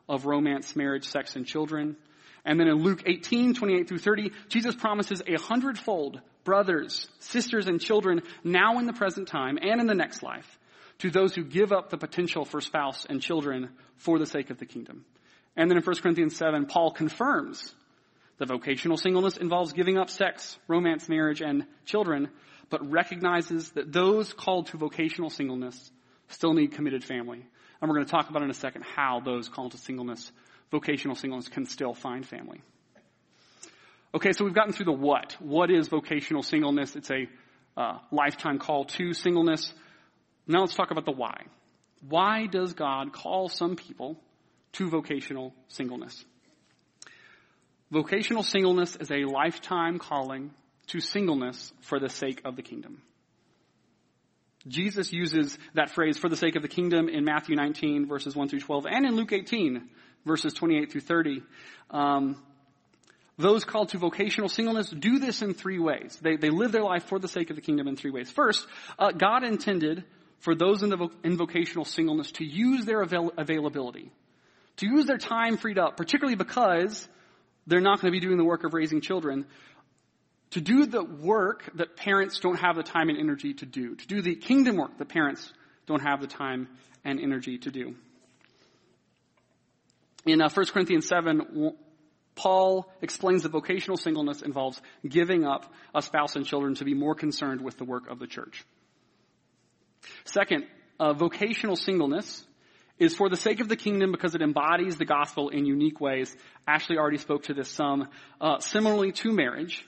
of 0.08 0.26
romance, 0.26 0.74
marriage, 0.76 1.06
sex, 1.06 1.36
and 1.36 1.46
children. 1.46 1.96
And 2.44 2.58
then 2.58 2.68
in 2.68 2.82
Luke 2.82 3.02
18, 3.06 3.54
28 3.54 3.88
through 3.88 3.98
30, 3.98 4.32
Jesus 4.48 4.74
promises 4.74 5.22
a 5.26 5.40
hundredfold 5.40 6.20
brothers, 6.44 7.08
sisters, 7.18 7.66
and 7.66 7.80
children 7.80 8.22
now 8.42 8.78
in 8.78 8.86
the 8.86 8.92
present 8.92 9.28
time 9.28 9.58
and 9.60 9.80
in 9.80 9.86
the 9.86 9.94
next 9.94 10.22
life 10.22 10.58
to 10.98 11.10
those 11.10 11.34
who 11.34 11.44
give 11.44 11.72
up 11.72 11.90
the 11.90 11.96
potential 11.96 12.44
for 12.44 12.60
spouse 12.60 13.06
and 13.08 13.20
children 13.20 13.70
for 13.96 14.18
the 14.18 14.26
sake 14.26 14.50
of 14.50 14.58
the 14.58 14.66
kingdom. 14.66 15.04
And 15.56 15.70
then 15.70 15.78
in 15.78 15.84
1 15.84 15.96
Corinthians 15.96 16.36
7, 16.36 16.66
Paul 16.66 16.92
confirms 16.92 17.74
that 18.40 18.48
vocational 18.48 18.96
singleness 18.96 19.36
involves 19.36 19.74
giving 19.74 19.98
up 19.98 20.08
sex, 20.08 20.58
romance, 20.66 21.08
marriage, 21.10 21.42
and 21.42 21.66
children, 21.84 22.30
but 22.70 22.90
recognizes 22.90 23.70
that 23.72 23.92
those 23.92 24.32
called 24.32 24.68
to 24.68 24.78
vocational 24.78 25.28
singleness 25.28 25.90
still 26.28 26.54
need 26.54 26.72
committed 26.72 27.04
family. 27.04 27.44
And 27.80 27.88
we're 27.88 27.96
going 27.96 28.06
to 28.06 28.10
talk 28.10 28.30
about 28.30 28.42
in 28.42 28.50
a 28.50 28.54
second 28.54 28.82
how 28.82 29.20
those 29.20 29.50
called 29.50 29.72
to 29.72 29.78
singleness, 29.78 30.32
vocational 30.70 31.16
singleness, 31.16 31.48
can 31.48 31.66
still 31.66 31.92
find 31.92 32.26
family. 32.26 32.62
Okay, 34.14 34.32
so 34.32 34.46
we've 34.46 34.54
gotten 34.54 34.72
through 34.72 34.86
the 34.86 34.92
what. 34.92 35.36
What 35.38 35.70
is 35.70 35.88
vocational 35.88 36.42
singleness? 36.42 36.96
It's 36.96 37.10
a 37.10 37.28
uh, 37.76 37.98
lifetime 38.10 38.58
call 38.58 38.86
to 38.86 39.12
singleness. 39.12 39.70
Now 40.46 40.60
let's 40.60 40.74
talk 40.74 40.90
about 40.90 41.04
the 41.04 41.12
why. 41.12 41.42
Why 42.08 42.46
does 42.46 42.72
God 42.72 43.12
call 43.12 43.50
some 43.50 43.76
people 43.76 44.16
to 44.72 44.88
vocational 44.88 45.54
singleness? 45.68 46.24
Vocational 47.90 48.42
singleness 48.42 48.96
is 48.96 49.10
a 49.10 49.24
lifetime 49.24 49.98
calling 49.98 50.52
to 50.88 51.00
singleness 51.00 51.72
for 51.80 51.98
the 51.98 52.08
sake 52.08 52.42
of 52.44 52.56
the 52.56 52.62
kingdom. 52.62 53.02
Jesus 54.68 55.12
uses 55.12 55.56
that 55.74 55.90
phrase 55.90 56.18
for 56.18 56.28
the 56.28 56.36
sake 56.36 56.54
of 56.54 56.62
the 56.62 56.68
kingdom 56.68 57.08
in 57.08 57.24
Matthew 57.24 57.56
19 57.56 58.06
verses 58.06 58.36
1 58.36 58.48
through 58.48 58.60
12 58.60 58.86
and 58.86 59.06
in 59.06 59.16
Luke 59.16 59.32
18 59.32 59.88
verses 60.26 60.52
28 60.52 60.92
through 60.92 61.00
30. 61.00 61.42
Um, 61.90 62.36
those 63.38 63.64
called 63.64 63.88
to 63.90 63.98
vocational 63.98 64.50
singleness 64.50 64.90
do 64.90 65.18
this 65.18 65.40
in 65.40 65.54
three 65.54 65.78
ways. 65.78 66.18
They, 66.20 66.36
they 66.36 66.50
live 66.50 66.72
their 66.72 66.82
life 66.82 67.04
for 67.04 67.18
the 67.18 67.28
sake 67.28 67.48
of 67.48 67.56
the 67.56 67.62
kingdom 67.62 67.88
in 67.88 67.96
three 67.96 68.10
ways. 68.10 68.30
First, 68.30 68.66
uh, 68.98 69.12
God 69.12 69.44
intended 69.44 70.04
for 70.40 70.54
those 70.54 70.82
in, 70.82 70.90
the 70.90 70.96
vo- 70.96 71.12
in 71.24 71.38
vocational 71.38 71.86
singleness 71.86 72.32
to 72.32 72.44
use 72.44 72.84
their 72.84 73.00
avail- 73.00 73.32
availability, 73.38 74.12
to 74.76 74.86
use 74.86 75.06
their 75.06 75.18
time 75.18 75.56
freed 75.56 75.78
up, 75.78 75.96
particularly 75.96 76.36
because 76.36 77.08
they're 77.66 77.80
not 77.80 78.00
going 78.00 78.12
to 78.12 78.18
be 78.18 78.24
doing 78.24 78.38
the 78.38 78.44
work 78.44 78.64
of 78.64 78.74
raising 78.74 79.00
children, 79.00 79.46
to 80.50 80.60
do 80.60 80.86
the 80.86 81.04
work 81.04 81.70
that 81.76 81.96
parents 81.96 82.40
don't 82.40 82.58
have 82.58 82.76
the 82.76 82.82
time 82.82 83.08
and 83.08 83.18
energy 83.18 83.54
to 83.54 83.66
do, 83.66 83.94
to 83.94 84.06
do 84.06 84.20
the 84.20 84.34
kingdom 84.34 84.76
work 84.76 84.98
that 84.98 85.08
parents 85.08 85.52
don't 85.86 86.02
have 86.02 86.20
the 86.20 86.26
time 86.26 86.68
and 87.04 87.20
energy 87.20 87.58
to 87.58 87.70
do. 87.70 87.94
In 90.26 90.42
uh, 90.42 90.50
1 90.50 90.66
Corinthians 90.66 91.06
7, 91.06 91.74
Paul 92.34 92.90
explains 93.00 93.42
that 93.42 93.52
vocational 93.52 93.96
singleness 93.96 94.42
involves 94.42 94.80
giving 95.06 95.44
up 95.44 95.72
a 95.94 96.02
spouse 96.02 96.36
and 96.36 96.44
children 96.44 96.74
to 96.76 96.84
be 96.84 96.94
more 96.94 97.14
concerned 97.14 97.60
with 97.60 97.76
the 97.78 97.84
work 97.84 98.08
of 98.08 98.18
the 98.18 98.26
church. 98.26 98.64
Second, 100.24 100.64
uh, 100.98 101.12
vocational 101.12 101.76
singleness 101.76 102.44
is 103.00 103.16
for 103.16 103.30
the 103.30 103.36
sake 103.36 103.60
of 103.60 103.68
the 103.68 103.76
kingdom 103.76 104.12
because 104.12 104.34
it 104.34 104.42
embodies 104.42 104.96
the 104.96 105.06
gospel 105.06 105.48
in 105.48 105.64
unique 105.64 106.00
ways. 106.00 106.36
Ashley 106.68 106.98
already 106.98 107.16
spoke 107.16 107.44
to 107.44 107.54
this 107.54 107.70
some. 107.70 108.08
Uh, 108.40 108.60
similarly 108.60 109.10
to 109.10 109.32
marriage, 109.32 109.84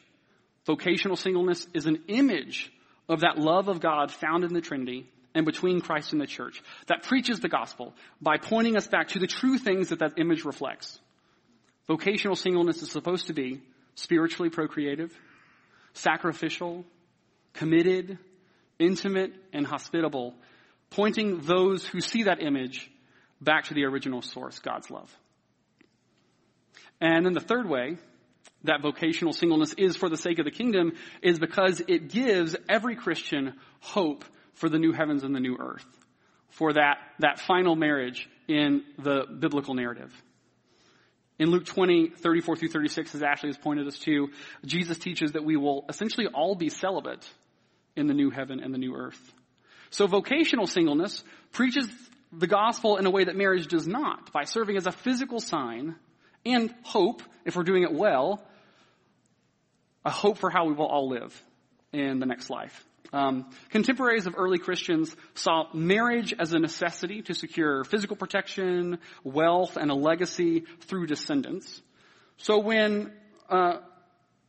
vocational 0.66 1.16
singleness 1.16 1.66
is 1.74 1.86
an 1.86 2.04
image 2.08 2.72
of 3.08 3.20
that 3.20 3.38
love 3.38 3.68
of 3.68 3.80
God 3.80 4.10
found 4.10 4.44
in 4.44 4.54
the 4.54 4.62
Trinity 4.62 5.06
and 5.34 5.44
between 5.44 5.82
Christ 5.82 6.12
and 6.12 6.20
the 6.20 6.26
church 6.26 6.62
that 6.86 7.02
preaches 7.02 7.40
the 7.40 7.48
gospel 7.48 7.94
by 8.20 8.38
pointing 8.38 8.76
us 8.76 8.86
back 8.86 9.08
to 9.08 9.18
the 9.18 9.26
true 9.26 9.58
things 9.58 9.90
that 9.90 9.98
that 9.98 10.18
image 10.18 10.44
reflects. 10.44 10.98
Vocational 11.86 12.36
singleness 12.36 12.82
is 12.82 12.90
supposed 12.90 13.26
to 13.26 13.34
be 13.34 13.60
spiritually 13.94 14.48
procreative, 14.48 15.12
sacrificial, 15.92 16.84
committed, 17.52 18.18
intimate, 18.78 19.34
and 19.52 19.66
hospitable, 19.66 20.34
pointing 20.90 21.40
those 21.40 21.86
who 21.86 22.00
see 22.00 22.22
that 22.22 22.42
image 22.42 22.90
back 23.42 23.64
to 23.64 23.74
the 23.74 23.84
original 23.84 24.22
source, 24.22 24.58
God's 24.58 24.90
love. 24.90 25.14
And 27.00 27.26
then 27.26 27.32
the 27.32 27.40
third 27.40 27.68
way 27.68 27.96
that 28.64 28.80
vocational 28.80 29.32
singleness 29.32 29.72
is 29.74 29.96
for 29.96 30.08
the 30.08 30.16
sake 30.16 30.38
of 30.38 30.44
the 30.44 30.50
kingdom 30.50 30.92
is 31.20 31.38
because 31.38 31.82
it 31.88 32.08
gives 32.10 32.54
every 32.68 32.94
Christian 32.94 33.54
hope 33.80 34.24
for 34.54 34.68
the 34.68 34.78
new 34.78 34.92
heavens 34.92 35.24
and 35.24 35.34
the 35.34 35.40
new 35.40 35.56
earth, 35.58 35.86
for 36.50 36.72
that, 36.74 36.98
that 37.18 37.40
final 37.40 37.74
marriage 37.74 38.28
in 38.46 38.84
the 38.98 39.24
biblical 39.38 39.74
narrative. 39.74 40.12
In 41.38 41.50
Luke 41.50 41.64
20, 41.64 42.10
34 42.10 42.56
through 42.56 42.68
36, 42.68 43.14
as 43.16 43.22
Ashley 43.22 43.48
has 43.48 43.56
pointed 43.56 43.88
us 43.88 43.98
to, 44.00 44.28
Jesus 44.64 44.98
teaches 44.98 45.32
that 45.32 45.44
we 45.44 45.56
will 45.56 45.84
essentially 45.88 46.26
all 46.26 46.54
be 46.54 46.68
celibate 46.68 47.26
in 47.96 48.06
the 48.06 48.14
new 48.14 48.30
heaven 48.30 48.60
and 48.60 48.72
the 48.72 48.78
new 48.78 48.94
earth. 48.94 49.20
So 49.90 50.06
vocational 50.06 50.66
singleness 50.66 51.24
preaches 51.52 51.88
the 52.32 52.46
gospel 52.46 52.96
in 52.96 53.06
a 53.06 53.10
way 53.10 53.24
that 53.24 53.36
marriage 53.36 53.66
does 53.66 53.86
not, 53.86 54.32
by 54.32 54.44
serving 54.44 54.76
as 54.76 54.86
a 54.86 54.92
physical 54.92 55.40
sign 55.40 55.96
and 56.44 56.74
hope, 56.82 57.22
if 57.44 57.54
we're 57.54 57.62
doing 57.62 57.82
it 57.82 57.92
well, 57.92 58.42
a 60.04 60.10
hope 60.10 60.38
for 60.38 60.50
how 60.50 60.64
we 60.64 60.72
will 60.72 60.86
all 60.86 61.08
live 61.08 61.40
in 61.92 62.18
the 62.18 62.26
next 62.26 62.50
life. 62.50 62.84
Um, 63.12 63.50
contemporaries 63.68 64.26
of 64.26 64.34
early 64.38 64.58
Christians 64.58 65.14
saw 65.34 65.64
marriage 65.74 66.32
as 66.38 66.54
a 66.54 66.58
necessity 66.58 67.20
to 67.22 67.34
secure 67.34 67.84
physical 67.84 68.16
protection, 68.16 68.98
wealth, 69.22 69.76
and 69.76 69.90
a 69.90 69.94
legacy 69.94 70.64
through 70.80 71.06
descendants. 71.06 71.82
So 72.38 72.58
when 72.58 73.12
uh, 73.50 73.80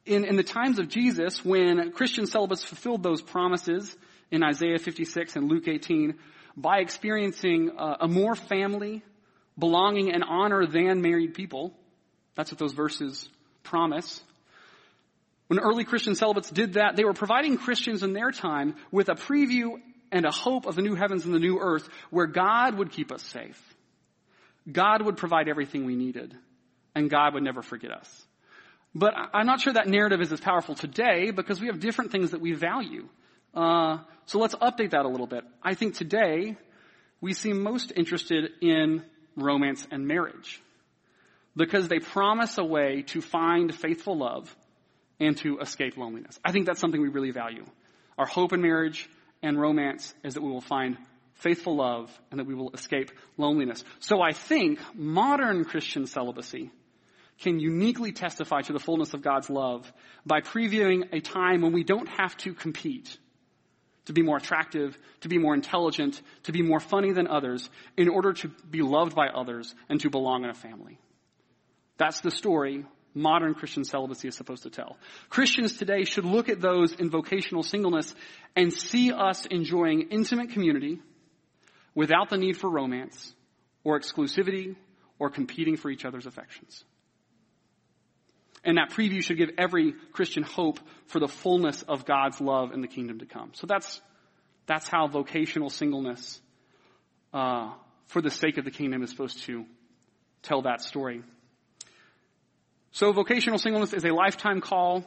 in, 0.06 0.24
in 0.24 0.38
the 0.38 0.44
times 0.44 0.80
of 0.80 0.88
Jesus, 0.88 1.44
when 1.44 1.92
Christian 1.92 2.26
celibates 2.26 2.64
fulfilled 2.64 3.04
those 3.04 3.22
promises 3.22 3.96
in 4.32 4.44
Isaiah 4.44 4.80
56 4.80 5.36
and 5.36 5.50
Luke 5.50 5.68
18 5.68 6.16
by 6.56 6.80
experiencing 6.80 7.72
uh, 7.78 7.98
a 8.02 8.08
more 8.08 8.36
family, 8.36 9.04
belonging, 9.58 10.14
and 10.14 10.24
honor 10.24 10.66
than 10.66 11.02
married 11.02 11.34
people, 11.34 11.74
that's 12.36 12.52
what 12.52 12.60
those 12.60 12.74
verses 12.74 13.30
promise. 13.64 14.22
When 15.48 15.60
early 15.60 15.84
Christian 15.84 16.16
celibates 16.16 16.50
did 16.50 16.74
that, 16.74 16.96
they 16.96 17.04
were 17.04 17.14
providing 17.14 17.58
Christians 17.58 18.04
in 18.04 18.14
their 18.14 18.32
time 18.32 18.76
with 18.92 19.10
a 19.10 19.16
preview 19.16 19.76
and 20.12 20.26
a 20.26 20.32
hope 20.32 20.66
of 20.66 20.76
the 20.76 20.82
new 20.82 20.96
heavens 20.96 21.26
and 21.26 21.34
the 21.34 21.40
new 21.40 21.60
earth 21.60 21.88
where 22.12 22.28
God 22.28 22.78
would 22.78 22.92
keep 22.92 23.12
us 23.12 23.24
safe. 23.24 23.62
God 24.72 25.02
would 25.02 25.18
provide 25.18 25.50
everything 25.50 25.86
we 25.86 25.96
needed, 25.96 26.34
and 26.96 27.10
God 27.10 27.34
would 27.34 27.44
never 27.44 27.62
forget 27.62 27.92
us. 27.92 28.26
But 28.96 29.14
I'm 29.34 29.48
not 29.48 29.60
sure 29.60 29.74
that 29.74 29.88
narrative 29.88 30.22
is 30.22 30.32
as 30.32 30.40
powerful 30.40 30.76
today 30.76 31.32
because 31.32 31.60
we 31.60 31.68
have 31.68 31.80
different 31.80 32.12
things 32.12 32.32
that 32.32 32.42
we 32.42 32.54
value. 32.54 33.08
Uh, 33.54 34.00
so 34.26 34.40
let's 34.40 34.56
update 34.56 34.92
that 34.92 35.06
a 35.06 35.08
little 35.08 35.28
bit. 35.28 35.44
I 35.62 35.76
think 35.76 35.96
today 35.96 36.58
we 37.22 37.34
seem 37.34 37.62
most 37.62 37.92
interested 37.96 38.52
in 38.62 39.04
romance 39.36 39.88
and 39.92 40.08
marriage 40.08 40.62
because 41.56 41.88
they 41.88 42.00
promise 42.00 42.58
a 42.58 42.64
way 42.64 43.04
to 43.08 43.22
find 43.22 43.74
faithful 43.74 44.18
love 44.18 44.56
and 45.20 45.38
to 45.38 45.60
escape 45.60 45.98
loneliness. 45.98 46.40
I 46.44 46.52
think 46.52 46.66
that's 46.66 46.80
something 46.80 47.02
we 47.02 47.10
really 47.10 47.32
value. 47.32 47.66
Our 48.18 48.26
hope 48.26 48.54
in 48.54 48.62
marriage 48.62 49.10
and 49.42 49.60
romance 49.60 50.14
is 50.24 50.34
that 50.34 50.42
we 50.42 50.50
will 50.50 50.62
find 50.62 50.98
faithful 51.36 51.76
love 51.76 52.12
and 52.32 52.40
that 52.40 52.48
we 52.48 52.56
will 52.56 52.72
escape 52.72 53.12
loneliness. 53.38 53.84
So 54.00 54.22
I 54.22 54.34
think 54.34 54.80
modern 54.96 55.66
Christian 55.66 56.08
celibacy 56.08 56.72
can 57.40 57.60
uniquely 57.60 58.12
testify 58.12 58.62
to 58.62 58.74
the 58.74 58.80
fullness 58.80 59.14
of 59.14 59.22
God's 59.22 59.50
love 59.50 59.92
by 60.26 60.42
previewing 60.42 61.10
a 61.12 61.20
time 61.20 61.62
when 61.62 61.74
we 61.74 61.84
don't 61.84 62.08
have 62.08 62.38
to 62.38 62.54
compete 62.54 63.18
to 64.06 64.14
be 64.14 64.22
more 64.22 64.38
attractive, 64.38 64.98
to 65.22 65.30
be 65.30 65.38
more 65.38 65.54
intelligent, 65.54 66.22
to 66.44 66.52
be 66.52 66.62
more 66.62 66.80
funny 66.80 67.12
than 67.14 67.28
others 67.28 67.70
in 67.98 68.10
order 68.10 68.34
to 68.34 68.50
be 68.70 68.82
loved 68.82 69.16
by 69.16 69.28
others 69.28 69.74
and 69.90 70.00
to 70.02 70.10
belong 70.10 70.44
in 70.44 70.50
a 70.50 70.54
family. 70.54 71.00
That's 71.98 72.22
the 72.22 72.32
story 72.32 72.86
modern 73.16 73.54
Christian 73.54 73.86
celibacy 73.86 74.28
is 74.28 74.36
supposed 74.36 74.64
to 74.64 74.70
tell. 74.70 74.98
Christians 75.30 75.78
today 75.78 76.04
should 76.04 76.26
look 76.26 76.50
at 76.50 76.62
those 76.62 76.94
in 76.94 77.10
vocational 77.10 77.64
singleness 77.64 78.14
and 78.56 78.74
see 78.74 79.12
us 79.12 79.46
enjoying 79.46 80.10
intimate 80.10 80.52
community 80.52 81.00
without 81.96 82.30
the 82.30 82.38
need 82.38 82.58
for 82.58 82.70
romance 82.70 83.34
or 83.84 84.00
exclusivity 84.00 84.76
or 85.20 85.30
competing 85.30 85.78
for 85.78 85.90
each 85.90 86.06
other's 86.06 86.26
affections. 86.26 86.84
And 88.64 88.78
that 88.78 88.92
preview 88.92 89.22
should 89.22 89.38
give 89.38 89.52
every 89.58 89.94
Christian 90.14 90.44
hope 90.44 90.80
for 91.08 91.20
the 91.20 91.28
fullness 91.28 91.82
of 91.84 92.06
God's 92.06 92.40
love 92.40 92.72
in 92.72 92.82
the 92.82 92.88
kingdom 92.88 93.20
to 93.20 93.26
come. 93.26 93.52
So 93.54 93.68
that's, 93.68 94.00
that's 94.68 94.88
how 94.88 95.08
vocational 95.08 95.70
singleness, 95.70 96.40
uh, 97.34 97.74
for 98.08 98.22
the 98.22 98.32
sake 98.32 98.58
of 98.58 98.66
the 98.66 98.72
kingdom 98.72 99.04
is 99.04 99.10
supposed 99.10 99.44
to 99.44 99.66
tell 100.44 100.62
that 100.62 100.82
story. 100.82 101.24
So 102.92 103.12
vocational 103.12 103.58
singleness 103.58 103.92
is 103.92 104.06
a 104.06 104.14
lifetime 104.14 104.62
call 104.62 105.04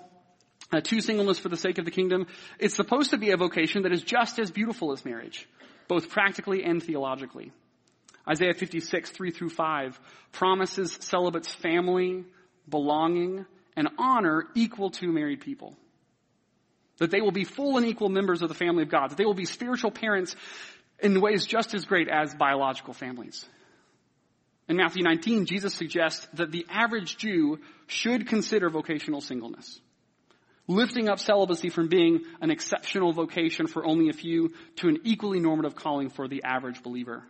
uh, 0.72 0.80
to 0.80 1.00
singleness 1.00 1.38
for 1.38 1.48
the 1.48 1.56
sake 1.56 1.78
of 1.78 1.84
the 1.84 1.90
kingdom. 1.90 2.26
It's 2.58 2.74
supposed 2.74 3.10
to 3.10 3.18
be 3.18 3.30
a 3.30 3.36
vocation 3.36 3.82
that 3.82 3.92
is 3.92 4.02
just 4.02 4.38
as 4.38 4.50
beautiful 4.50 4.92
as 4.92 5.04
marriage, 5.04 5.48
both 5.88 6.10
practically 6.10 6.64
and 6.64 6.82
theologically. 6.82 7.52
Isaiah 8.28 8.54
56, 8.54 9.10
3 9.10 9.30
through 9.30 9.50
5 9.50 10.00
promises 10.32 10.98
celibates 11.00 11.54
family, 11.54 12.24
belonging, 12.68 13.46
and 13.76 13.88
honor 13.98 14.44
equal 14.54 14.90
to 14.90 15.06
married 15.06 15.40
people. 15.40 15.76
That 16.98 17.10
they 17.10 17.20
will 17.20 17.32
be 17.32 17.44
full 17.44 17.76
and 17.76 17.86
equal 17.86 18.08
members 18.08 18.40
of 18.40 18.48
the 18.48 18.54
family 18.54 18.82
of 18.82 18.88
God. 18.88 19.10
That 19.10 19.18
they 19.18 19.26
will 19.26 19.34
be 19.34 19.44
spiritual 19.44 19.90
parents 19.90 20.34
in 20.98 21.20
ways 21.20 21.44
just 21.44 21.74
as 21.74 21.84
great 21.84 22.08
as 22.08 22.34
biological 22.34 22.94
families. 22.94 23.46
In 24.68 24.76
Matthew 24.76 25.02
19, 25.02 25.44
Jesus 25.44 25.74
suggests 25.74 26.26
that 26.34 26.50
the 26.50 26.66
average 26.70 27.18
Jew 27.18 27.58
should 27.86 28.26
consider 28.26 28.70
vocational 28.70 29.20
singleness. 29.20 29.80
lifting 30.68 31.08
up 31.08 31.20
celibacy 31.20 31.68
from 31.68 31.88
being 31.88 32.24
an 32.40 32.50
exceptional 32.50 33.12
vocation 33.12 33.66
for 33.66 33.86
only 33.86 34.08
a 34.08 34.12
few 34.12 34.52
to 34.76 34.88
an 34.88 34.98
equally 35.04 35.40
normative 35.40 35.76
calling 35.76 36.10
for 36.10 36.28
the 36.28 36.42
average 36.44 36.82
believer. 36.82 37.22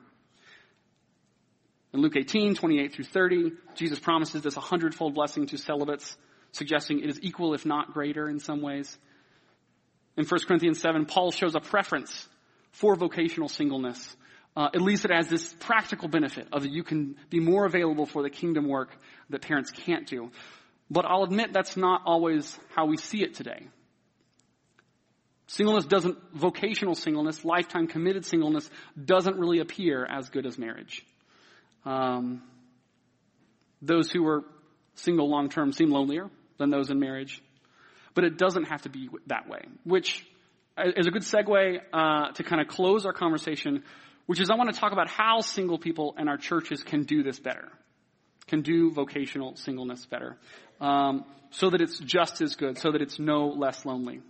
In 1.97 2.03
Luke 2.03 2.17
18, 2.17 2.57
28 2.57 2.93
through 2.93 3.05
30, 3.07 3.53
Jesus 3.75 3.99
promises 3.99 4.43
this 4.43 4.59
a 4.59 4.61
hundredfold 4.61 5.15
blessing 5.15 5.47
to 5.47 5.57
celibates, 5.57 6.15
suggesting 6.53 7.01
it 7.01 7.09
is 7.09 7.19
equal 7.23 7.55
if 7.55 7.65
not 7.65 7.95
greater 7.95 8.29
in 8.29 8.39
some 8.39 8.61
ways. 8.61 8.99
In 10.19 10.27
1 10.27 10.41
Corinthians 10.47 10.79
7, 10.79 11.07
Paul 11.07 11.31
shows 11.31 11.55
a 11.55 11.61
preference 11.61 12.29
for 12.73 12.97
vocational 12.97 13.49
singleness. 13.49 14.15
Uh, 14.55 14.69
at 14.75 14.83
least 14.83 15.07
it 15.07 15.11
has 15.11 15.29
this 15.29 15.55
practical 15.59 16.07
benefit 16.07 16.49
of 16.53 16.65
that 16.65 16.71
you 16.71 16.85
can 16.85 17.17
be 17.31 17.41
more 17.41 17.65
available 17.65 18.05
for 18.05 18.23
the 18.23 18.29
kingdom 18.29 18.69
work 18.69 18.95
that 19.31 19.41
parents 19.41 19.71
can't 19.71 20.07
do. 20.07 20.31
But 20.91 21.07
I'll 21.07 21.23
admit 21.23 21.55
that's 21.55 21.79
not 21.79 22.03
always 22.05 22.59
how 22.75 22.85
we 22.85 22.99
see 22.99 23.23
it 23.23 23.33
today. 23.33 23.69
Singleness 25.47 25.87
doesn't, 25.87 26.19
vocational 26.35 26.95
singleness, 26.95 27.43
lifetime 27.43 27.87
committed 27.87 28.27
singleness 28.27 28.69
doesn't 29.03 29.39
really 29.39 29.61
appear 29.61 30.05
as 30.05 30.29
good 30.29 30.45
as 30.45 30.59
marriage. 30.59 31.03
Um, 31.87 32.43
those 33.81 34.11
who 34.11 34.27
are 34.27 34.45
single 34.97 35.31
long 35.31 35.49
term 35.49 35.73
seem 35.73 35.91
lonelier 35.91 36.29
than 36.59 36.71
those 36.71 36.91
in 36.91 36.99
marriage. 36.99 37.43
But 38.15 38.25
it 38.25 38.39
doesn't 38.39 38.65
have 38.65 38.83
to 38.83 38.89
be 38.89 39.09
that 39.27 39.49
way, 39.49 39.61
which 39.85 40.27
is 40.79 41.07
a 41.07 41.11
good 41.11 41.23
segue 41.23 41.81
uh, 41.93 42.33
to 42.33 42.43
kind 42.43 42.61
of 42.61 42.69
close 42.69 43.07
our 43.07 43.13
conversation, 43.13 43.85
which 44.27 44.41
is 44.41 44.51
I 44.51 44.57
want 44.57 44.73
to 44.75 44.79
talk 44.79 44.93
about 44.93 45.09
how 45.09 45.41
single 45.41 45.79
people 45.79 46.15
and 46.19 46.29
our 46.29 46.39
churches 46.39 46.83
can 46.83 47.05
do 47.05 47.23
this 47.23 47.39
better, 47.39 47.69
can 48.47 48.63
do 48.63 48.91
vocational 48.91 49.57
singleness 49.57 50.05
better, 50.07 50.37
um, 50.81 51.25
so 51.51 51.71
that 51.71 51.81
it's 51.81 51.99
just 51.99 52.41
as 52.41 52.57
good, 52.57 52.79
so 52.79 52.91
that 52.93 53.03
it's 53.03 53.19
no 53.19 53.49
less 53.49 53.85
lonely. 53.85 54.21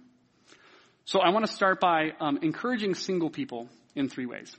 So 1.04 1.20
I 1.20 1.30
want 1.30 1.46
to 1.46 1.52
start 1.52 1.80
by 1.80 2.10
um, 2.20 2.40
encouraging 2.42 2.94
single 2.94 3.30
people 3.30 3.68
in 3.94 4.08
three 4.08 4.26
ways. 4.26 4.54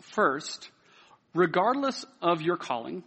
First, 0.00 0.70
regardless 1.34 2.04
of 2.22 2.40
your 2.40 2.56
calling, 2.56 3.02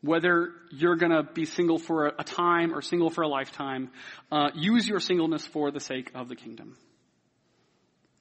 whether 0.00 0.52
you're 0.70 0.96
going 0.96 1.12
to 1.12 1.22
be 1.22 1.44
single 1.44 1.78
for 1.78 2.06
a 2.06 2.24
time 2.24 2.74
or 2.74 2.82
single 2.82 3.10
for 3.10 3.22
a 3.22 3.28
lifetime, 3.28 3.90
uh, 4.30 4.50
use 4.54 4.86
your 4.86 5.00
singleness 5.00 5.46
for 5.46 5.70
the 5.70 5.80
sake 5.80 6.10
of 6.14 6.28
the 6.28 6.36
kingdom. 6.36 6.76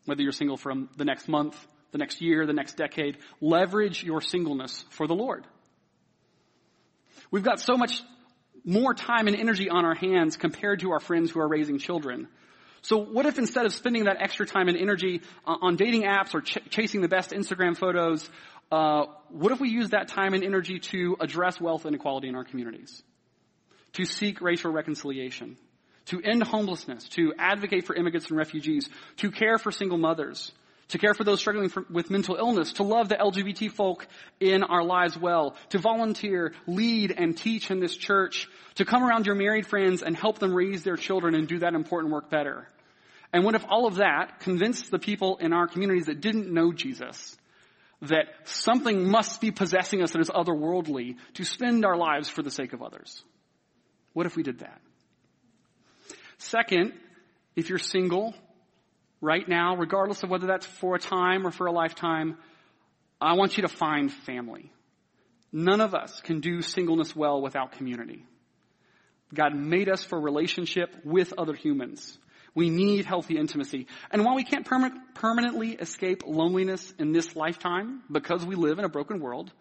Whether 0.06 0.24
you're 0.24 0.32
single 0.32 0.58
for 0.58 0.74
the 0.96 1.06
next 1.06 1.28
month, 1.28 1.56
the 1.92 1.98
next 1.98 2.22
year, 2.22 2.46
the 2.46 2.54
next 2.54 2.78
decade, 2.78 3.18
leverage 3.42 4.04
your 4.04 4.22
singleness 4.22 4.86
for 4.90 5.08
the 5.08 5.14
Lord. 5.16 5.46
We've 7.30 7.44
got 7.44 7.60
so 7.60 7.76
much 7.76 8.02
more 8.64 8.94
time 8.94 9.28
and 9.28 9.36
energy 9.36 9.70
on 9.70 9.86
our 9.86 9.96
hands 9.96 10.38
compared 10.38 10.80
to 10.82 10.92
our 10.92 11.00
friends 11.00 11.32
who 11.32 11.40
are 11.40 11.48
raising 11.48 11.80
children. 11.80 12.28
So 12.88 12.96
what 12.98 13.26
if 13.26 13.38
instead 13.38 13.66
of 13.66 13.74
spending 13.74 14.06
that 14.06 14.22
extra 14.22 14.46
time 14.46 14.70
and 14.70 14.78
energy 14.78 15.20
uh, 15.46 15.58
on 15.62 15.76
dating 15.76 16.04
apps 16.04 16.34
or 16.34 16.40
ch- 16.40 16.60
chasing 16.70 17.02
the 17.02 17.10
best 17.10 17.32
Instagram 17.32 17.76
photos, 17.76 18.30
uh, 18.72 19.08
what 19.28 19.52
if 19.52 19.60
we 19.60 19.68
use 19.68 19.90
that 19.90 20.08
time 20.08 20.34
and 20.34 20.42
energy 20.42 20.80
to 20.80 21.18
address 21.20 21.60
wealth 21.60 21.86
inequality 21.86 22.30
in 22.30 22.36
our 22.36 22.46
communities? 22.46 23.04
To 23.96 24.06
seek 24.06 24.40
racial 24.40 24.72
reconciliation, 24.72 25.58
to 26.06 26.22
end 26.22 26.44
homelessness, 26.44 27.10
to 27.10 27.34
advocate 27.38 27.86
for 27.86 27.94
immigrants 27.94 28.30
and 28.30 28.38
refugees, 28.38 28.88
to 29.18 29.32
care 29.32 29.58
for 29.58 29.74
single 29.74 29.98
mothers, 29.98 30.54
to 30.88 30.98
care 30.98 31.14
for 31.14 31.26
those 31.26 31.42
struggling 31.42 31.68
for, 31.68 31.84
with 31.90 32.10
mental 32.10 32.38
illness, 32.38 32.72
to 32.74 32.84
love 32.84 33.10
the 33.10 33.16
LGBT 33.16 33.70
folk 33.70 34.08
in 34.40 34.64
our 34.64 34.86
lives 34.86 35.18
well, 35.18 35.58
to 35.72 35.78
volunteer, 35.78 36.54
lead, 36.68 37.14
and 37.18 37.38
teach 37.38 37.70
in 37.70 37.82
this 37.82 37.98
church, 37.98 38.48
to 38.76 38.86
come 38.86 39.04
around 39.04 39.26
your 39.26 39.36
married 39.36 39.68
friends 39.68 40.04
and 40.04 40.16
help 40.16 40.40
them 40.40 40.54
raise 40.54 40.84
their 40.84 40.96
children 40.96 41.36
and 41.36 41.50
do 41.50 41.60
that 41.60 41.74
important 41.74 42.14
work 42.14 42.30
better. 42.30 42.66
And 43.34 43.44
what 43.44 43.56
if 43.56 43.66
all 43.70 43.88
of 43.88 43.96
that 43.96 44.40
convinced 44.40 44.90
the 44.90 45.00
people 45.00 45.38
in 45.38 45.54
our 45.54 45.68
communities 45.68 46.06
that 46.06 46.22
didn't 46.22 46.52
know 46.52 46.72
Jesus 46.72 47.38
that 48.04 48.28
something 48.44 49.10
must 49.10 49.42
be 49.42 49.52
possessing 49.52 50.04
us 50.04 50.12
that 50.12 50.22
is 50.22 50.30
otherworldly 50.30 51.16
to 51.34 51.44
spend 51.44 51.84
our 51.84 51.98
lives 51.98 52.30
for 52.30 52.44
the 52.44 52.52
sake 52.52 52.74
of 52.74 52.84
others. 52.84 53.24
What 54.14 54.26
if 54.26 54.36
we 54.36 54.44
did 54.44 54.60
that? 54.60 54.80
Second, 56.38 56.94
if 57.56 57.70
you're 57.70 57.80
single 57.80 58.36
right 59.20 59.48
now, 59.48 59.76
regardless 59.76 60.22
of 60.22 60.30
whether 60.30 60.48
that's 60.48 60.66
for 60.66 60.96
a 60.96 61.00
time 61.00 61.48
or 61.48 61.52
for 61.52 61.66
a 61.66 61.72
lifetime, 61.72 62.38
I 63.20 63.34
want 63.34 63.58
you 63.58 63.64
to 63.64 63.68
find 63.68 64.12
family. 64.12 64.72
None 65.52 65.82
of 65.82 65.96
us 65.96 66.22
can 66.22 66.40
do 66.40 66.62
singleness 66.62 67.16
well 67.16 67.42
without 67.42 67.72
community. 67.72 68.24
God 69.34 69.56
made 69.56 69.90
us 69.90 70.04
for 70.04 70.20
relationship 70.20 70.96
with 71.04 71.34
other 71.38 71.54
humans. 71.54 72.18
We 72.58 72.72
need 72.72 73.06
healthy 73.06 73.38
intimacy. 73.38 73.86
And 74.10 74.26
while 74.26 74.34
we 74.34 74.44
can't 74.44 74.66
perma- 74.66 74.98
permanently 75.14 75.74
escape 75.74 76.24
loneliness 76.26 76.92
in 76.98 77.12
this 77.12 77.36
lifetime 77.36 78.02
because 78.12 78.44
we 78.44 78.56
live 78.56 78.80
in 78.80 78.84
a 78.84 78.90
broken 78.90 79.20
world, 79.20 79.52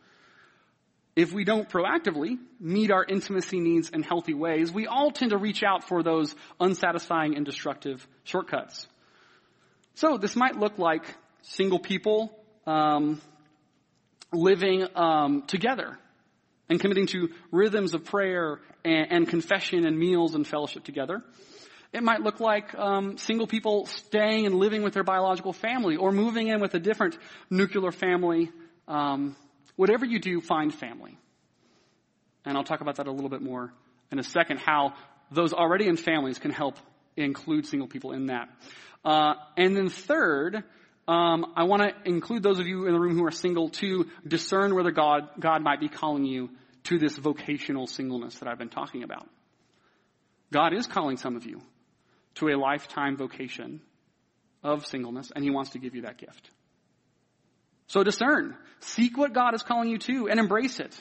if 1.15 1.31
we 1.31 1.45
don't 1.45 1.69
proactively 1.69 2.39
meet 2.59 2.91
our 2.91 3.05
intimacy 3.05 3.61
needs 3.61 3.91
in 3.91 4.03
healthy 4.03 4.33
ways, 4.33 4.73
we 4.73 4.87
all 4.87 5.11
tend 5.11 5.33
to 5.33 5.37
reach 5.37 5.63
out 5.63 5.85
for 5.87 6.03
those 6.03 6.35
unsatisfying 6.59 7.37
and 7.37 7.45
destructive 7.45 8.09
shortcuts. 8.25 8.87
So 9.97 10.17
this 10.17 10.35
might 10.35 10.57
look 10.57 10.79
like 10.79 11.05
single 11.43 11.79
people 11.79 12.35
um, 12.67 13.21
living 14.33 14.87
um, 14.95 15.43
together 15.43 15.99
and 16.71 16.81
committing 16.81 17.09
to 17.09 17.29
rhythms 17.53 17.93
of 17.93 18.07
prayer 18.07 18.59
and, 18.87 19.13
and 19.13 19.29
confession 19.29 19.85
and 19.85 19.99
meals 19.99 20.35
and 20.35 20.47
fellowship 20.47 20.85
together. 20.85 21.23
It 21.97 22.03
might 22.03 22.21
look 22.21 22.41
like 22.41 22.75
um, 22.75 23.17
single 23.17 23.47
people 23.47 23.87
staying 23.87 24.45
and 24.45 24.57
living 24.57 24.83
with 24.83 24.93
their 24.93 25.03
biological 25.03 25.55
family 25.55 25.97
or 25.97 26.13
moving 26.13 26.49
in 26.49 26.61
with 26.61 26.75
a 26.75 26.79
different 26.79 27.17
nuclear 27.49 27.91
family. 27.91 28.53
Um, 28.87 29.35
whatever 29.77 30.05
you 30.05 30.19
do, 30.19 30.43
find 30.43 30.75
family. 30.75 31.17
And 32.45 32.55
I'll 32.55 32.65
talk 32.65 32.83
about 32.83 32.97
that 32.97 33.07
a 33.07 33.11
little 33.11 33.31
bit 33.31 33.41
more 33.41 33.73
in 34.13 34.19
a 34.19 34.23
second, 34.23 34.59
how 34.59 34.93
those 35.31 35.55
already 35.55 35.89
in 35.89 35.97
families 35.97 36.39
can 36.39 36.51
help 36.51 36.77
include 37.17 37.65
single 37.65 37.89
people 37.89 38.13
in 38.13 38.27
that. 38.27 38.51
Uh, 39.03 39.37
and 39.57 39.75
then 39.75 39.89
third, 39.89 40.65
um, 41.09 41.55
I 41.57 41.65
want 41.65 41.81
to 41.81 41.95
include 42.05 42.43
those 42.43 42.59
of 42.59 42.67
you 42.67 42.85
in 42.89 42.93
the 42.93 43.01
room 43.01 43.17
who 43.17 43.25
are 43.25 43.31
single 43.31 43.71
to 43.71 44.07
discern 44.29 44.75
whether 44.75 44.91
God, 44.91 45.31
God 45.41 45.63
might 45.63 45.81
be 45.81 45.89
calling 45.89 46.27
you 46.27 46.51
to 46.85 46.99
this 46.99 47.17
vocational 47.17 47.87
singleness 47.87 48.39
that 48.41 48.51
I've 48.51 48.59
been 48.59 48.69
talking 48.69 49.03
about. 49.03 49.27
God 50.53 50.75
is 50.75 50.87
calling 50.87 51.17
some 51.17 51.37
of 51.37 51.47
you 51.47 51.63
to 52.37 52.49
a 52.49 52.57
lifetime 52.57 53.16
vocation 53.16 53.81
of 54.62 54.87
singleness, 54.87 55.31
and 55.35 55.44
He 55.44 55.51
wants 55.51 55.70
to 55.70 55.79
give 55.79 55.94
you 55.94 56.03
that 56.03 56.18
gift. 56.18 56.51
So 57.88 58.03
discern. 58.03 58.57
Seek 58.81 59.16
what 59.16 59.33
God 59.33 59.55
is 59.55 59.62
calling 59.62 59.88
you 59.88 59.99
to 59.99 60.29
and 60.29 60.40
embrace 60.40 60.81
it. 60.81 60.99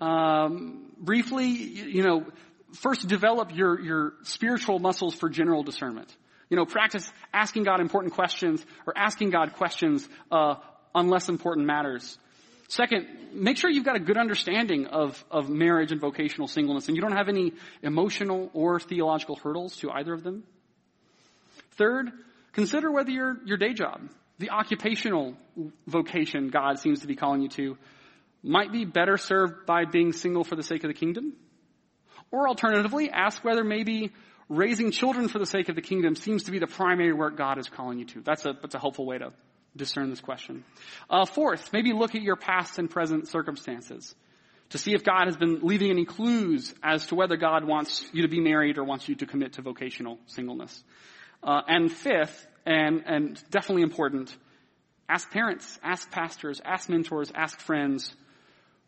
Um, 0.00 0.92
briefly, 0.98 1.46
you 1.46 2.02
know, 2.02 2.26
first 2.74 3.08
develop 3.08 3.54
your, 3.54 3.80
your 3.80 4.12
spiritual 4.22 4.78
muscles 4.78 5.14
for 5.14 5.28
general 5.28 5.62
discernment. 5.62 6.14
You 6.50 6.56
know, 6.56 6.66
practice 6.66 7.10
asking 7.32 7.64
God 7.64 7.80
important 7.80 8.14
questions 8.14 8.64
or 8.86 8.96
asking 8.96 9.30
God 9.30 9.54
questions 9.54 10.08
uh, 10.30 10.56
on 10.94 11.08
less 11.08 11.28
important 11.28 11.66
matters. 11.66 12.18
Second, 12.68 13.06
make 13.32 13.56
sure 13.56 13.70
you've 13.70 13.84
got 13.84 13.96
a 13.96 14.00
good 14.00 14.16
understanding 14.16 14.86
of, 14.86 15.22
of 15.30 15.48
marriage 15.48 15.92
and 15.92 16.00
vocational 16.00 16.48
singleness 16.48 16.88
and 16.88 16.96
you 16.96 17.02
don't 17.02 17.16
have 17.16 17.28
any 17.28 17.52
emotional 17.82 18.50
or 18.54 18.80
theological 18.80 19.36
hurdles 19.36 19.76
to 19.76 19.90
either 19.90 20.12
of 20.12 20.22
them. 20.22 20.44
Third, 21.72 22.10
consider 22.52 22.90
whether 22.90 23.10
your, 23.10 23.36
your 23.44 23.56
day 23.56 23.72
job, 23.72 24.00
the 24.38 24.50
occupational 24.50 25.34
vocation 25.86 26.48
God 26.48 26.78
seems 26.78 27.00
to 27.00 27.06
be 27.06 27.14
calling 27.14 27.42
you 27.42 27.48
to, 27.50 27.78
might 28.42 28.72
be 28.72 28.84
better 28.84 29.16
served 29.16 29.66
by 29.66 29.84
being 29.84 30.12
single 30.12 30.44
for 30.44 30.56
the 30.56 30.62
sake 30.62 30.84
of 30.84 30.88
the 30.88 30.94
kingdom. 30.94 31.34
Or 32.30 32.48
alternatively, 32.48 33.10
ask 33.10 33.44
whether 33.44 33.64
maybe 33.64 34.12
raising 34.48 34.90
children 34.90 35.28
for 35.28 35.38
the 35.38 35.46
sake 35.46 35.68
of 35.68 35.74
the 35.74 35.82
kingdom 35.82 36.16
seems 36.16 36.44
to 36.44 36.50
be 36.50 36.58
the 36.58 36.66
primary 36.66 37.12
work 37.12 37.36
God 37.36 37.58
is 37.58 37.68
calling 37.68 37.98
you 37.98 38.04
to. 38.06 38.20
That's 38.22 38.44
a, 38.44 38.52
that's 38.60 38.74
a 38.74 38.78
helpful 38.78 39.06
way 39.06 39.18
to 39.18 39.32
discern 39.76 40.10
this 40.10 40.20
question. 40.20 40.64
Uh, 41.08 41.26
fourth, 41.26 41.72
maybe 41.72 41.92
look 41.92 42.14
at 42.14 42.22
your 42.22 42.36
past 42.36 42.78
and 42.78 42.90
present 42.90 43.28
circumstances 43.28 44.14
to 44.70 44.78
see 44.78 44.92
if 44.92 45.04
God 45.04 45.26
has 45.26 45.36
been 45.36 45.60
leaving 45.62 45.90
any 45.90 46.04
clues 46.04 46.74
as 46.82 47.06
to 47.06 47.14
whether 47.14 47.36
God 47.36 47.64
wants 47.64 48.08
you 48.12 48.22
to 48.22 48.28
be 48.28 48.40
married 48.40 48.78
or 48.78 48.84
wants 48.84 49.08
you 49.08 49.14
to 49.16 49.26
commit 49.26 49.54
to 49.54 49.62
vocational 49.62 50.18
singleness. 50.26 50.82
Uh, 51.42 51.60
and 51.68 51.92
fifth, 51.92 52.46
and, 52.64 53.04
and 53.06 53.42
definitely 53.50 53.82
important, 53.82 54.36
ask 55.08 55.30
parents, 55.30 55.78
ask 55.84 56.10
pastors, 56.10 56.60
ask 56.64 56.88
mentors, 56.88 57.30
ask 57.34 57.60
friends 57.60 58.12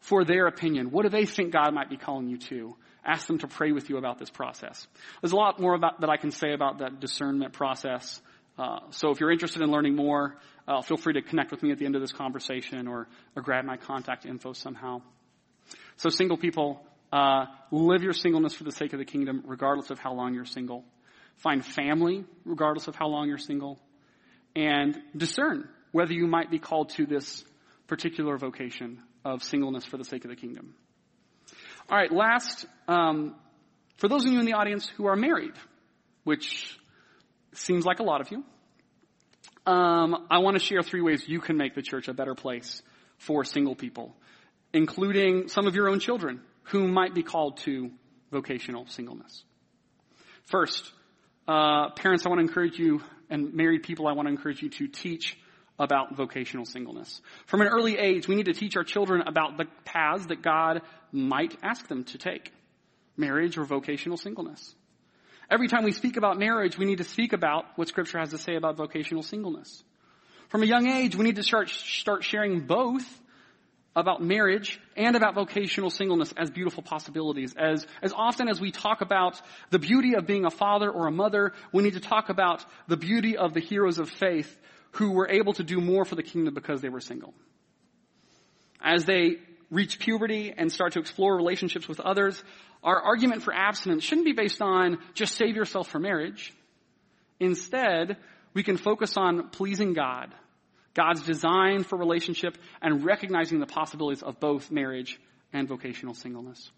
for 0.01 0.25
their 0.25 0.47
opinion. 0.47 0.91
What 0.91 1.03
do 1.03 1.11
they 1.11 1.27
think 1.27 1.53
God 1.53 1.73
might 1.73 1.91
be 1.91 1.97
calling 1.97 2.29
you 2.29 2.39
to? 2.39 2.77
Ask 3.05 3.27
them 3.27 3.39
to 3.39 3.47
pray 3.47 3.73
with 3.73 3.89
you 3.89 3.97
about 3.97 4.19
this 4.19 4.31
process. 4.31 4.87
There's 5.23 5.33
a 5.33 5.37
lot 5.37 5.61
more 5.61 5.75
about, 5.75 6.01
that 6.01 6.11
I 6.11 6.17
can 6.17 6.31
say 6.31 6.53
about 6.53 6.79
that 6.79 7.01
discernment 7.01 7.53
process. 7.53 8.21
Uh, 8.59 8.81
so 8.91 9.11
if 9.11 9.21
you're 9.21 9.31
interested 9.31 9.63
in 9.63 9.71
learning 9.71 9.95
more, 9.95 10.37
uh, 10.69 10.83
feel 10.83 10.99
free 10.99 11.15
to 11.15 11.23
connect 11.23 11.51
with 11.51 11.65
me 11.65 11.73
at 11.73 11.79
the 11.79 11.87
end 11.87 11.97
of 11.97 12.01
this 12.01 12.13
conversation 12.13 12.87
or, 12.87 13.09
or 13.35 13.43
grab 13.43 13.65
my 13.65 13.77
contact 13.77 14.27
info 14.27 14.53
somehow. 14.53 15.03
So 15.97 16.11
single 16.11 16.37
people, 16.37 16.79
Uh, 17.11 17.47
live 17.73 18.03
your 18.05 18.13
singleness 18.13 18.55
for 18.55 18.65
the 18.65 18.77
sake 18.81 18.93
of 18.93 18.99
the 18.99 19.11
kingdom, 19.13 19.43
regardless 19.47 19.89
of 19.91 19.99
how 19.99 20.13
long 20.13 20.35
you're 20.35 20.45
single. 20.45 20.85
Find 21.37 21.65
family, 21.65 22.27
regardless 22.45 22.87
of 22.87 22.97
how 23.01 23.09
long 23.09 23.29
you're 23.29 23.41
single. 23.41 23.79
And 24.55 24.93
discern 25.17 25.65
whether 25.91 26.13
you 26.13 26.27
might 26.27 26.51
be 26.51 26.59
called 26.59 26.91
to 26.97 27.07
this 27.07 27.45
particular 27.87 28.37
vocation 28.37 29.01
of 29.25 29.43
singleness 29.43 29.87
for 29.87 29.97
the 29.97 30.05
sake 30.05 30.27
of 30.27 30.31
the 30.31 30.37
kingdom. 30.37 30.75
All 31.89 31.97
right, 31.97 32.13
last, 32.13 32.67
um, 32.89 33.35
for 33.97 34.09
those 34.09 34.27
of 34.27 34.33
you 34.33 34.39
in 34.39 34.45
the 34.45 34.59
audience 34.61 34.93
who 34.99 35.09
are 35.09 35.17
married, 35.17 35.57
which 36.25 36.79
seems 37.55 37.87
like 37.87 38.01
a 38.01 38.05
lot 38.05 38.21
of 38.21 38.31
you, 38.31 38.45
um, 39.67 40.27
I 40.31 40.39
want 40.39 40.57
to 40.57 40.63
share 40.63 40.83
three 40.83 41.03
ways 41.03 41.29
you 41.29 41.41
can 41.41 41.57
make 41.57 41.75
the 41.75 41.83
church 41.83 42.09
a 42.09 42.15
better 42.15 42.35
place 42.35 42.83
for 43.19 43.45
single 43.45 43.75
people, 43.75 44.15
including 44.73 45.49
some 45.49 45.67
of 45.67 45.75
your 45.75 45.89
own 45.89 46.01
children 46.01 46.41
who 46.65 46.89
might 46.89 47.15
be 47.15 47.23
called 47.23 47.59
to 47.59 47.91
vocational 48.31 48.87
singleness. 48.87 49.45
First, 50.45 50.93
uh, 51.47 51.91
parents, 51.91 52.25
I 52.25 52.31
want 52.31 52.39
to 52.39 52.47
encourage 52.47 52.79
you, 52.79 53.03
and 53.29 53.53
married 53.55 53.83
people, 53.83 54.07
I 54.07 54.13
want 54.13 54.29
to 54.29 54.33
encourage 54.33 54.63
you 54.63 54.71
to 54.71 54.89
teach 54.89 55.37
about 55.79 56.17
vocational 56.17 56.65
singleness. 56.65 57.21
From 57.47 57.61
an 57.61 57.69
early 57.69 57.99
age, 57.99 58.27
we 58.27 58.35
need 58.35 58.47
to 58.47 58.55
teach 58.55 58.77
our 58.77 58.85
children 58.85 59.23
about 59.27 59.57
the 59.57 59.67
paths 59.85 60.27
that 60.27 60.43
God 60.43 60.83
might 61.13 61.57
ask 61.63 61.87
them 61.89 62.05
to 62.05 62.19
take. 62.19 62.53
Marriage 63.17 63.59
or 63.59 63.65
vocational 63.65 64.17
singleness. 64.17 64.75
Every 65.51 65.69
time 65.69 65.85
we 65.85 65.93
speak 65.93 66.17
about 66.17 66.39
marriage, 66.39 66.77
we 66.77 66.85
need 66.85 66.99
to 66.99 67.05
speak 67.05 67.33
about 67.33 67.65
what 67.77 67.89
scripture 67.89 68.19
has 68.19 68.31
to 68.31 68.39
say 68.39 68.57
about 68.57 68.77
vocational 68.77 69.23
singleness. 69.23 69.83
From 70.49 70.63
a 70.63 70.67
young 70.67 70.87
age, 70.87 71.17
we 71.17 71.25
need 71.25 71.37
to 71.37 71.43
start, 71.43 71.71
start 71.71 72.23
sharing 72.25 72.67
both 72.67 73.07
about 73.97 74.23
marriage 74.23 74.79
and 74.97 75.17
about 75.17 75.35
vocational 75.35 75.91
singleness 75.91 76.33
as 76.37 76.51
beautiful 76.51 76.83
possibilities. 76.83 77.55
As, 77.57 77.87
as 78.03 78.13
often 78.13 78.49
as 78.49 78.61
we 78.61 78.71
talk 78.71 79.01
about 79.01 79.41
the 79.71 79.79
beauty 79.79 80.15
of 80.15 80.27
being 80.27 80.45
a 80.45 80.51
father 80.51 80.91
or 80.91 81.07
a 81.07 81.11
mother, 81.11 81.53
we 81.73 81.83
need 81.83 81.95
to 81.95 82.01
talk 82.01 82.29
about 82.29 82.65
the 82.87 82.97
beauty 82.97 83.37
of 83.37 83.55
the 83.55 83.61
heroes 83.61 83.99
of 83.99 84.09
faith 84.09 84.55
who 84.93 85.13
were 85.13 85.29
able 85.29 85.55
to 85.55 85.63
do 85.63 85.81
more 85.81 86.05
for 86.05 86.15
the 86.15 86.23
kingdom 86.23 86.55
because 86.55 86.81
they 86.81 86.89
were 86.89 87.01
single. 87.01 87.35
As 88.81 89.05
they 89.05 89.39
reach 89.71 89.99
puberty 89.99 90.55
and 90.57 90.73
start 90.73 90.93
to 90.93 91.01
explore 91.01 91.37
relationships 91.37 91.89
with 91.89 92.01
others, 92.01 92.43
our 92.83 93.01
argument 93.01 93.43
for 93.43 93.53
abstinence 93.53 94.05
shouldn't 94.05 94.27
be 94.27 94.33
based 94.33 94.63
on 94.63 94.99
just 95.15 95.35
save 95.35 95.57
yourself 95.57 95.89
for 95.89 95.99
marriage. 95.99 96.53
Instead, 97.41 98.17
we 98.55 98.63
can 98.63 98.77
focus 98.77 99.17
on 99.17 99.51
pleasing 99.51 99.93
God, 99.93 100.35
God's 100.95 101.23
design 101.23 101.85
for 101.85 101.97
relationship, 101.97 102.57
and 102.81 103.05
recognizing 103.05 103.61
the 103.61 103.67
possibilities 103.67 104.23
of 104.23 104.41
both 104.41 104.71
marriage 104.71 105.21
and 105.53 105.69
vocational 105.69 106.15
singleness. 106.15 106.71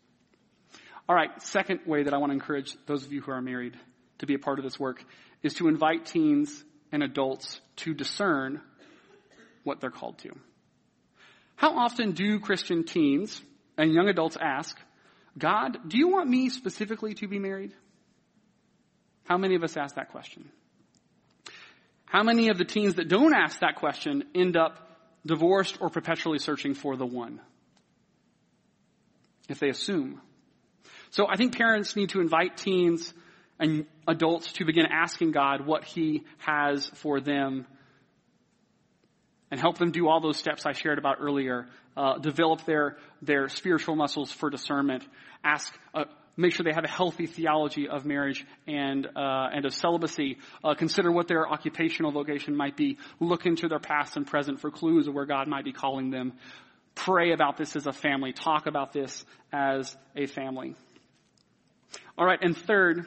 All 1.08 1.16
right, 1.16 1.30
second 1.42 1.80
way 1.86 2.04
that 2.04 2.14
I 2.14 2.18
want 2.18 2.30
to 2.30 2.34
encourage 2.34 2.76
those 2.86 3.04
of 3.04 3.12
you 3.12 3.20
who 3.20 3.32
are 3.32 3.42
married 3.42 3.76
to 4.18 4.26
be 4.26 4.34
a 4.34 4.38
part 4.38 4.58
of 4.58 4.64
this 4.64 4.78
work 4.78 5.02
is 5.42 5.54
to 5.54 5.68
invite 5.68 6.06
teens 6.06 6.64
and 6.92 7.02
adults 7.02 7.60
to 7.76 7.94
discern 7.94 8.60
what 9.64 9.80
they're 9.80 9.90
called 9.90 10.18
to. 10.18 10.30
How 11.56 11.78
often 11.78 12.12
do 12.12 12.40
Christian 12.40 12.84
teens 12.84 13.40
and 13.76 13.92
young 13.92 14.08
adults 14.08 14.36
ask, 14.40 14.78
God, 15.38 15.88
do 15.88 15.96
you 15.96 16.08
want 16.08 16.28
me 16.28 16.48
specifically 16.48 17.14
to 17.14 17.28
be 17.28 17.38
married? 17.38 17.72
How 19.24 19.38
many 19.38 19.54
of 19.54 19.62
us 19.62 19.76
ask 19.76 19.94
that 19.94 20.10
question? 20.10 20.50
How 22.04 22.24
many 22.24 22.48
of 22.48 22.58
the 22.58 22.64
teens 22.64 22.94
that 22.94 23.08
don't 23.08 23.34
ask 23.34 23.60
that 23.60 23.76
question 23.76 24.24
end 24.34 24.56
up 24.56 24.88
divorced 25.24 25.78
or 25.80 25.90
perpetually 25.90 26.38
searching 26.38 26.74
for 26.74 26.96
the 26.96 27.06
one? 27.06 27.40
If 29.48 29.60
they 29.60 29.68
assume. 29.68 30.20
So 31.10 31.26
I 31.28 31.36
think 31.36 31.56
parents 31.56 31.94
need 31.94 32.10
to 32.10 32.20
invite 32.20 32.56
teens 32.56 33.12
and 33.58 33.86
adults 34.08 34.52
to 34.54 34.64
begin 34.64 34.86
asking 34.86 35.32
God 35.32 35.66
what 35.66 35.84
He 35.84 36.24
has 36.38 36.86
for 36.94 37.20
them 37.20 37.66
and 39.50 39.60
help 39.60 39.78
them 39.78 39.90
do 39.90 40.08
all 40.08 40.20
those 40.20 40.38
steps 40.38 40.66
I 40.66 40.72
shared 40.72 40.98
about 40.98 41.16
earlier. 41.20 41.66
Uh, 41.96 42.18
develop 42.18 42.64
their 42.64 42.96
their 43.20 43.48
spiritual 43.48 43.96
muscles 43.96 44.30
for 44.30 44.48
discernment. 44.48 45.04
Ask, 45.42 45.76
uh, 45.92 46.04
make 46.36 46.54
sure 46.54 46.64
they 46.64 46.72
have 46.72 46.84
a 46.84 46.90
healthy 46.90 47.26
theology 47.26 47.88
of 47.88 48.06
marriage 48.06 48.46
and 48.66 49.06
uh, 49.06 49.48
and 49.52 49.64
of 49.64 49.74
celibacy. 49.74 50.38
Uh, 50.62 50.74
consider 50.74 51.10
what 51.10 51.26
their 51.26 51.48
occupational 51.48 52.12
vocation 52.12 52.56
might 52.56 52.76
be. 52.76 52.96
Look 53.18 53.44
into 53.44 53.68
their 53.68 53.80
past 53.80 54.16
and 54.16 54.26
present 54.26 54.60
for 54.60 54.70
clues 54.70 55.08
of 55.08 55.14
where 55.14 55.26
God 55.26 55.48
might 55.48 55.64
be 55.64 55.72
calling 55.72 56.10
them. 56.10 56.34
Pray 56.94 57.32
about 57.32 57.56
this 57.56 57.76
as 57.76 57.86
a 57.86 57.92
family. 57.92 58.32
Talk 58.32 58.66
about 58.66 58.92
this 58.92 59.24
as 59.52 59.96
a 60.14 60.26
family. 60.26 60.76
All 62.16 62.26
right, 62.26 62.38
and 62.40 62.56
third, 62.56 63.06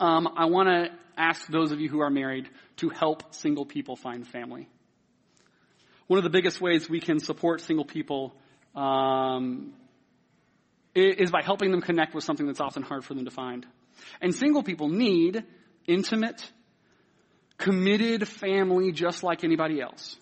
um, 0.00 0.28
I 0.36 0.46
want 0.46 0.68
to 0.68 0.88
ask 1.16 1.46
those 1.48 1.72
of 1.72 1.80
you 1.80 1.88
who 1.88 2.00
are 2.00 2.10
married 2.10 2.48
to 2.76 2.90
help 2.90 3.34
single 3.34 3.64
people 3.64 3.96
find 3.96 4.26
family. 4.26 4.68
One 6.06 6.18
of 6.18 6.24
the 6.24 6.30
biggest 6.30 6.60
ways 6.60 6.88
we 6.88 7.00
can 7.00 7.18
support 7.18 7.60
single 7.60 7.84
people 7.84 8.34
um, 8.74 9.72
is 10.94 11.30
by 11.30 11.42
helping 11.42 11.70
them 11.70 11.80
connect 11.80 12.14
with 12.14 12.24
something 12.24 12.46
that's 12.46 12.60
often 12.60 12.82
hard 12.82 13.04
for 13.04 13.14
them 13.14 13.24
to 13.24 13.30
find. 13.30 13.66
And 14.20 14.34
single 14.34 14.62
people 14.62 14.88
need 14.88 15.44
intimate, 15.86 16.50
committed 17.58 18.28
family 18.28 18.92
just 18.92 19.22
like 19.22 19.44
anybody 19.44 19.80
else. 19.80 20.16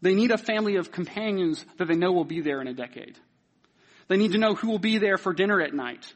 They 0.00 0.14
need 0.14 0.30
a 0.30 0.38
family 0.38 0.76
of 0.76 0.92
companions 0.92 1.64
that 1.78 1.88
they 1.88 1.96
know 1.96 2.12
will 2.12 2.24
be 2.24 2.40
there 2.40 2.60
in 2.60 2.68
a 2.68 2.74
decade. 2.74 3.18
They 4.06 4.16
need 4.16 4.32
to 4.32 4.38
know 4.38 4.54
who 4.54 4.68
will 4.68 4.78
be 4.78 4.98
there 4.98 5.18
for 5.18 5.34
dinner 5.34 5.60
at 5.60 5.74
night 5.74 6.12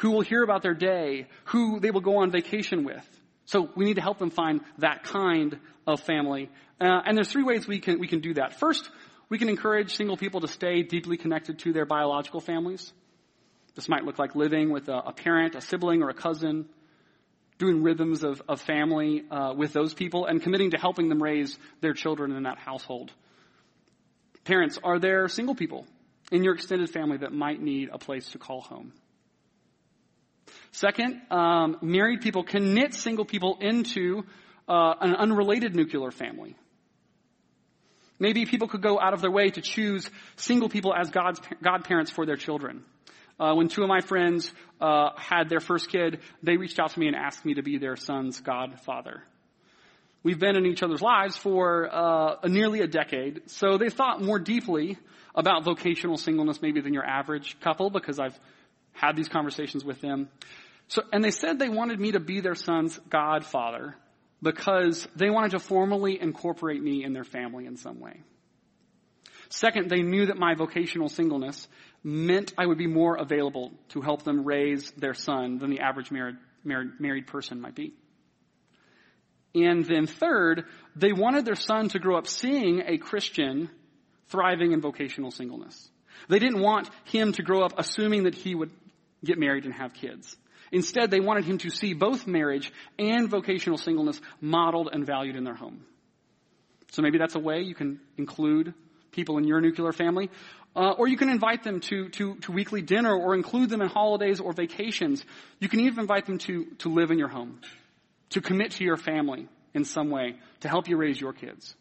who 0.00 0.10
will 0.10 0.22
hear 0.22 0.42
about 0.42 0.62
their 0.62 0.74
day, 0.74 1.26
who 1.44 1.78
they 1.78 1.90
will 1.90 2.00
go 2.00 2.18
on 2.18 2.30
vacation 2.30 2.84
with. 2.84 3.06
So 3.44 3.68
we 3.76 3.84
need 3.84 3.96
to 3.96 4.00
help 4.00 4.18
them 4.18 4.30
find 4.30 4.62
that 4.78 5.02
kind 5.04 5.58
of 5.86 6.00
family. 6.00 6.48
Uh, 6.80 7.00
and 7.04 7.16
there's 7.16 7.30
three 7.30 7.42
ways 7.42 7.68
we 7.68 7.78
can, 7.78 7.98
we 7.98 8.08
can 8.08 8.20
do 8.20 8.34
that. 8.34 8.58
First, 8.58 8.88
we 9.28 9.38
can 9.38 9.48
encourage 9.48 9.96
single 9.96 10.16
people 10.16 10.40
to 10.40 10.48
stay 10.48 10.82
deeply 10.82 11.16
connected 11.16 11.58
to 11.60 11.72
their 11.72 11.84
biological 11.84 12.40
families. 12.40 12.92
This 13.74 13.88
might 13.88 14.04
look 14.04 14.18
like 14.18 14.34
living 14.34 14.70
with 14.70 14.88
a, 14.88 14.96
a 14.96 15.12
parent, 15.12 15.54
a 15.54 15.60
sibling, 15.60 16.02
or 16.02 16.08
a 16.08 16.14
cousin, 16.14 16.68
doing 17.58 17.82
rhythms 17.82 18.24
of, 18.24 18.42
of 18.48 18.60
family 18.60 19.24
uh, 19.30 19.52
with 19.54 19.72
those 19.72 19.94
people, 19.94 20.26
and 20.26 20.42
committing 20.42 20.70
to 20.70 20.78
helping 20.78 21.08
them 21.08 21.22
raise 21.22 21.58
their 21.80 21.92
children 21.92 22.32
in 22.32 22.44
that 22.44 22.58
household. 22.58 23.12
Parents, 24.44 24.78
are 24.82 24.98
there 24.98 25.28
single 25.28 25.54
people 25.54 25.86
in 26.32 26.42
your 26.42 26.54
extended 26.54 26.90
family 26.90 27.18
that 27.18 27.32
might 27.32 27.60
need 27.60 27.90
a 27.92 27.98
place 27.98 28.30
to 28.30 28.38
call 28.38 28.62
home? 28.62 28.92
Second, 30.72 31.20
um, 31.30 31.76
married 31.82 32.22
people 32.22 32.42
can 32.42 32.74
knit 32.74 32.94
single 32.94 33.24
people 33.24 33.58
into 33.60 34.24
uh, 34.68 34.94
an 35.00 35.14
unrelated 35.14 35.74
nuclear 35.74 36.10
family. 36.10 36.56
Maybe 38.20 38.44
people 38.44 38.68
could 38.68 38.82
go 38.82 39.00
out 39.00 39.14
of 39.14 39.22
their 39.22 39.30
way 39.30 39.48
to 39.48 39.62
choose 39.62 40.08
single 40.36 40.68
people 40.68 40.94
as 40.94 41.10
God's 41.10 41.40
godparents 41.62 42.10
for 42.10 42.26
their 42.26 42.36
children. 42.36 42.84
Uh, 43.40 43.54
when 43.54 43.68
two 43.68 43.82
of 43.82 43.88
my 43.88 44.00
friends 44.00 44.52
uh, 44.80 45.08
had 45.16 45.48
their 45.48 45.60
first 45.60 45.88
kid, 45.88 46.20
they 46.42 46.58
reached 46.58 46.78
out 46.78 46.90
to 46.90 47.00
me 47.00 47.06
and 47.06 47.16
asked 47.16 47.46
me 47.46 47.54
to 47.54 47.62
be 47.62 47.78
their 47.78 47.96
son's 47.96 48.38
godfather. 48.40 49.22
We've 50.22 50.38
been 50.38 50.54
in 50.54 50.66
each 50.66 50.82
other's 50.82 51.00
lives 51.00 51.38
for 51.38 51.88
uh, 51.90 52.46
nearly 52.46 52.80
a 52.80 52.86
decade, 52.86 53.50
so 53.50 53.78
they 53.78 53.88
thought 53.88 54.20
more 54.20 54.38
deeply 54.38 54.98
about 55.34 55.64
vocational 55.64 56.18
singleness 56.18 56.60
maybe 56.60 56.82
than 56.82 56.92
your 56.92 57.06
average 57.06 57.58
couple 57.60 57.88
because 57.88 58.20
I've 58.20 58.38
had 58.92 59.16
these 59.16 59.28
conversations 59.28 59.82
with 59.82 60.02
them. 60.02 60.28
So, 60.88 61.02
and 61.10 61.24
they 61.24 61.30
said 61.30 61.58
they 61.58 61.70
wanted 61.70 61.98
me 61.98 62.12
to 62.12 62.20
be 62.20 62.40
their 62.40 62.54
son's 62.54 62.98
godfather 63.08 63.94
because 64.42 65.06
they 65.16 65.30
wanted 65.30 65.52
to 65.52 65.58
formally 65.58 66.20
incorporate 66.20 66.82
me 66.82 67.04
in 67.04 67.12
their 67.12 67.24
family 67.24 67.66
in 67.66 67.76
some 67.76 68.00
way. 68.00 68.22
Second, 69.50 69.90
they 69.90 70.02
knew 70.02 70.26
that 70.26 70.38
my 70.38 70.54
vocational 70.54 71.08
singleness 71.08 71.68
meant 72.04 72.54
I 72.56 72.66
would 72.66 72.78
be 72.78 72.86
more 72.86 73.16
available 73.16 73.72
to 73.90 74.00
help 74.00 74.22
them 74.22 74.44
raise 74.44 74.90
their 74.92 75.14
son 75.14 75.58
than 75.58 75.70
the 75.70 75.80
average 75.80 76.10
married, 76.10 76.36
married, 76.64 77.00
married 77.00 77.26
person 77.26 77.60
might 77.60 77.74
be. 77.74 77.92
And 79.54 79.84
then 79.84 80.06
third, 80.06 80.66
they 80.94 81.12
wanted 81.12 81.44
their 81.44 81.56
son 81.56 81.88
to 81.90 81.98
grow 81.98 82.16
up 82.16 82.28
seeing 82.28 82.82
a 82.86 82.98
Christian 82.98 83.68
thriving 84.28 84.72
in 84.72 84.80
vocational 84.80 85.32
singleness. 85.32 85.90
They 86.28 86.38
didn't 86.38 86.60
want 86.60 86.88
him 87.04 87.32
to 87.32 87.42
grow 87.42 87.62
up 87.64 87.74
assuming 87.76 88.24
that 88.24 88.34
he 88.36 88.54
would 88.54 88.70
get 89.24 89.38
married 89.38 89.64
and 89.64 89.74
have 89.74 89.94
kids. 89.94 90.36
Instead, 90.72 91.10
they 91.10 91.20
wanted 91.20 91.44
him 91.44 91.58
to 91.58 91.70
see 91.70 91.94
both 91.94 92.26
marriage 92.26 92.72
and 92.98 93.28
vocational 93.28 93.78
singleness 93.78 94.20
modeled 94.40 94.88
and 94.92 95.04
valued 95.04 95.36
in 95.36 95.44
their 95.44 95.54
home. 95.54 95.84
So 96.92 97.02
maybe 97.02 97.18
that's 97.18 97.34
a 97.34 97.40
way 97.40 97.62
you 97.62 97.74
can 97.74 98.00
include 98.16 98.74
people 99.10 99.38
in 99.38 99.44
your 99.44 99.60
nuclear 99.60 99.92
family. 99.92 100.30
Uh, 100.74 100.92
or 100.92 101.08
you 101.08 101.16
can 101.16 101.28
invite 101.28 101.64
them 101.64 101.80
to, 101.80 102.08
to, 102.10 102.36
to 102.36 102.52
weekly 102.52 102.80
dinner 102.80 103.12
or 103.12 103.34
include 103.34 103.70
them 103.70 103.82
in 103.82 103.88
holidays 103.88 104.38
or 104.38 104.52
vacations. 104.52 105.24
You 105.58 105.68
can 105.68 105.80
even 105.80 105.98
invite 105.98 106.26
them 106.26 106.38
to, 106.38 106.66
to 106.78 106.88
live 106.88 107.10
in 107.10 107.18
your 107.18 107.28
home, 107.28 107.60
to 108.30 108.40
commit 108.40 108.72
to 108.72 108.84
your 108.84 108.96
family 108.96 109.48
in 109.74 109.84
some 109.84 110.10
way 110.10 110.36
to 110.60 110.68
help 110.68 110.88
you 110.88 110.96
raise 110.96 111.20
your 111.20 111.32
kids. 111.32 111.74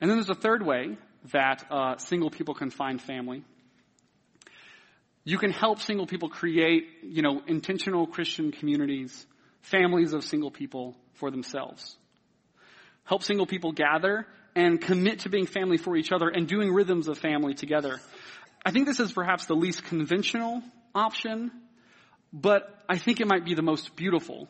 And 0.00 0.10
then 0.10 0.16
there's 0.16 0.30
a 0.30 0.34
third 0.34 0.64
way 0.64 0.96
that 1.32 1.64
uh, 1.70 1.98
single 1.98 2.30
people 2.30 2.54
can 2.54 2.70
find 2.70 3.02
family. 3.02 3.44
You 5.28 5.36
can 5.36 5.50
help 5.50 5.82
single 5.82 6.06
people 6.06 6.30
create, 6.30 6.86
you 7.02 7.20
know, 7.20 7.42
intentional 7.46 8.06
Christian 8.06 8.50
communities, 8.50 9.26
families 9.60 10.14
of 10.14 10.24
single 10.24 10.50
people 10.50 10.96
for 11.16 11.30
themselves. 11.30 11.98
Help 13.04 13.22
single 13.22 13.44
people 13.44 13.72
gather 13.72 14.26
and 14.56 14.80
commit 14.80 15.18
to 15.20 15.28
being 15.28 15.44
family 15.44 15.76
for 15.76 15.98
each 15.98 16.12
other 16.12 16.30
and 16.30 16.48
doing 16.48 16.72
rhythms 16.72 17.08
of 17.08 17.18
family 17.18 17.52
together. 17.52 18.00
I 18.64 18.70
think 18.70 18.86
this 18.86 19.00
is 19.00 19.12
perhaps 19.12 19.44
the 19.44 19.52
least 19.52 19.84
conventional 19.84 20.62
option, 20.94 21.50
but 22.32 22.62
I 22.88 22.96
think 22.96 23.20
it 23.20 23.26
might 23.26 23.44
be 23.44 23.52
the 23.52 23.60
most 23.60 23.96
beautiful. 23.96 24.48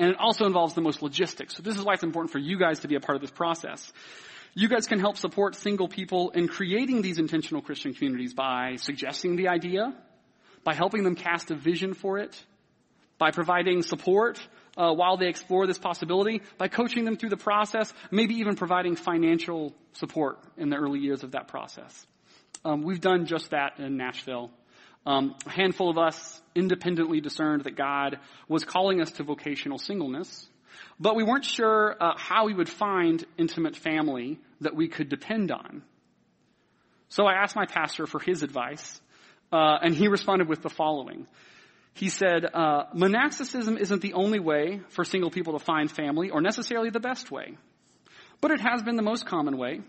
And 0.00 0.10
it 0.10 0.16
also 0.18 0.46
involves 0.46 0.74
the 0.74 0.80
most 0.80 1.00
logistics. 1.00 1.54
So 1.54 1.62
this 1.62 1.76
is 1.78 1.84
why 1.84 1.92
it's 1.94 2.02
important 2.02 2.32
for 2.32 2.40
you 2.40 2.58
guys 2.58 2.80
to 2.80 2.88
be 2.88 2.96
a 2.96 3.00
part 3.00 3.14
of 3.14 3.22
this 3.22 3.30
process. 3.30 3.92
You 4.52 4.68
guys 4.68 4.88
can 4.88 4.98
help 4.98 5.16
support 5.16 5.54
single 5.54 5.86
people 5.86 6.30
in 6.30 6.48
creating 6.48 7.02
these 7.02 7.20
intentional 7.20 7.62
Christian 7.62 7.94
communities 7.94 8.34
by 8.34 8.78
suggesting 8.78 9.36
the 9.36 9.46
idea, 9.46 9.94
by 10.64 10.74
helping 10.74 11.04
them 11.04 11.14
cast 11.14 11.50
a 11.50 11.54
vision 11.54 11.94
for 11.94 12.18
it, 12.18 12.44
by 13.18 13.30
providing 13.30 13.82
support 13.82 14.40
uh, 14.76 14.92
while 14.92 15.16
they 15.16 15.26
explore 15.26 15.66
this 15.66 15.78
possibility, 15.78 16.40
by 16.56 16.68
coaching 16.68 17.04
them 17.04 17.16
through 17.16 17.30
the 17.30 17.36
process, 17.36 17.92
maybe 18.10 18.34
even 18.36 18.54
providing 18.54 18.94
financial 18.96 19.74
support 19.92 20.38
in 20.56 20.70
the 20.70 20.76
early 20.76 21.00
years 21.00 21.24
of 21.24 21.32
that 21.32 21.48
process. 21.48 22.06
Um, 22.64 22.82
we've 22.82 23.00
done 23.00 23.26
just 23.26 23.50
that 23.50 23.78
in 23.78 23.96
Nashville. 23.96 24.50
Um, 25.06 25.34
a 25.46 25.50
handful 25.50 25.90
of 25.90 25.98
us 25.98 26.40
independently 26.54 27.20
discerned 27.20 27.64
that 27.64 27.76
God 27.76 28.18
was 28.46 28.64
calling 28.64 29.00
us 29.00 29.10
to 29.12 29.22
vocational 29.22 29.78
singleness, 29.78 30.46
but 31.00 31.16
we 31.16 31.22
weren't 31.22 31.44
sure 31.44 31.96
uh, 32.00 32.12
how 32.16 32.46
we 32.46 32.54
would 32.54 32.68
find 32.68 33.24
intimate 33.36 33.76
family 33.76 34.38
that 34.60 34.74
we 34.74 34.88
could 34.88 35.08
depend 35.08 35.50
on. 35.50 35.82
So 37.08 37.26
I 37.26 37.34
asked 37.34 37.56
my 37.56 37.64
pastor 37.64 38.06
for 38.06 38.20
his 38.20 38.42
advice, 38.42 39.00
uh, 39.52 39.78
and 39.82 39.94
he 39.94 40.08
responded 40.08 40.48
with 40.48 40.62
the 40.62 40.68
following. 40.68 41.26
He 41.94 42.10
said, 42.10 42.44
uh, 42.44 42.84
monasticism 42.94 43.76
isn't 43.76 44.02
the 44.02 44.12
only 44.12 44.38
way 44.38 44.80
for 44.90 45.04
single 45.04 45.30
people 45.30 45.58
to 45.58 45.64
find 45.64 45.90
family, 45.90 46.30
or 46.30 46.40
necessarily 46.40 46.90
the 46.90 47.00
best 47.00 47.30
way, 47.30 47.56
but 48.40 48.50
it 48.50 48.60
has 48.60 48.82
been 48.82 48.96
the 48.96 49.02
most 49.02 49.26
common 49.26 49.58
way. 49.58 49.80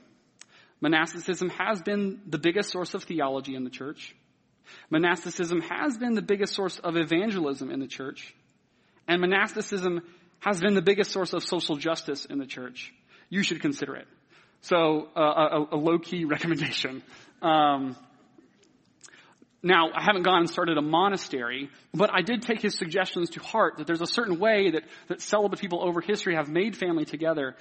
Monasticism 0.81 1.49
has 1.49 1.81
been 1.81 2.21
the 2.25 2.37
biggest 2.37 2.71
source 2.71 2.93
of 2.93 3.03
theology 3.03 3.53
in 3.53 3.63
the 3.63 3.69
church. 3.69 4.15
Monasticism 4.89 5.61
has 5.61 5.97
been 5.97 6.13
the 6.13 6.21
biggest 6.21 6.53
source 6.53 6.79
of 6.79 6.95
evangelism 6.95 7.69
in 7.69 7.79
the 7.79 7.87
church. 7.87 8.33
And 9.07 9.21
monasticism 9.21 10.01
has 10.39 10.61
been 10.61 10.75
the 10.75 10.81
biggest 10.81 11.11
source 11.11 11.33
of 11.33 11.43
social 11.43 11.75
justice 11.75 12.25
in 12.25 12.37
the 12.37 12.45
church. 12.45 12.93
You 13.29 13.43
should 13.43 13.61
consider 13.61 13.95
it. 13.95 14.07
So, 14.61 15.09
uh, 15.15 15.65
a, 15.71 15.75
a 15.75 15.77
low-key 15.77 16.25
recommendation. 16.35 17.03
Um, 17.41 17.95
now, 19.61 19.89
I 19.93 20.01
haven't 20.03 20.23
gone 20.23 20.39
and 20.39 20.49
started 20.49 20.77
a 20.77 20.81
monastery, 20.81 21.69
but 21.93 22.09
I 22.13 22.21
did 22.21 22.43
take 22.43 22.61
his 22.61 22.77
suggestions 22.77 23.31
to 23.31 23.41
heart 23.41 23.77
that 23.77 23.87
there's 23.87 24.01
a 24.01 24.07
certain 24.07 24.39
way 24.39 24.71
that, 24.71 24.83
that 25.09 25.21
celibate 25.21 25.59
people 25.59 25.85
over 25.85 25.99
history 25.99 26.35
have 26.35 26.47
made 26.47 26.77
family 26.77 27.03
together. 27.03 27.55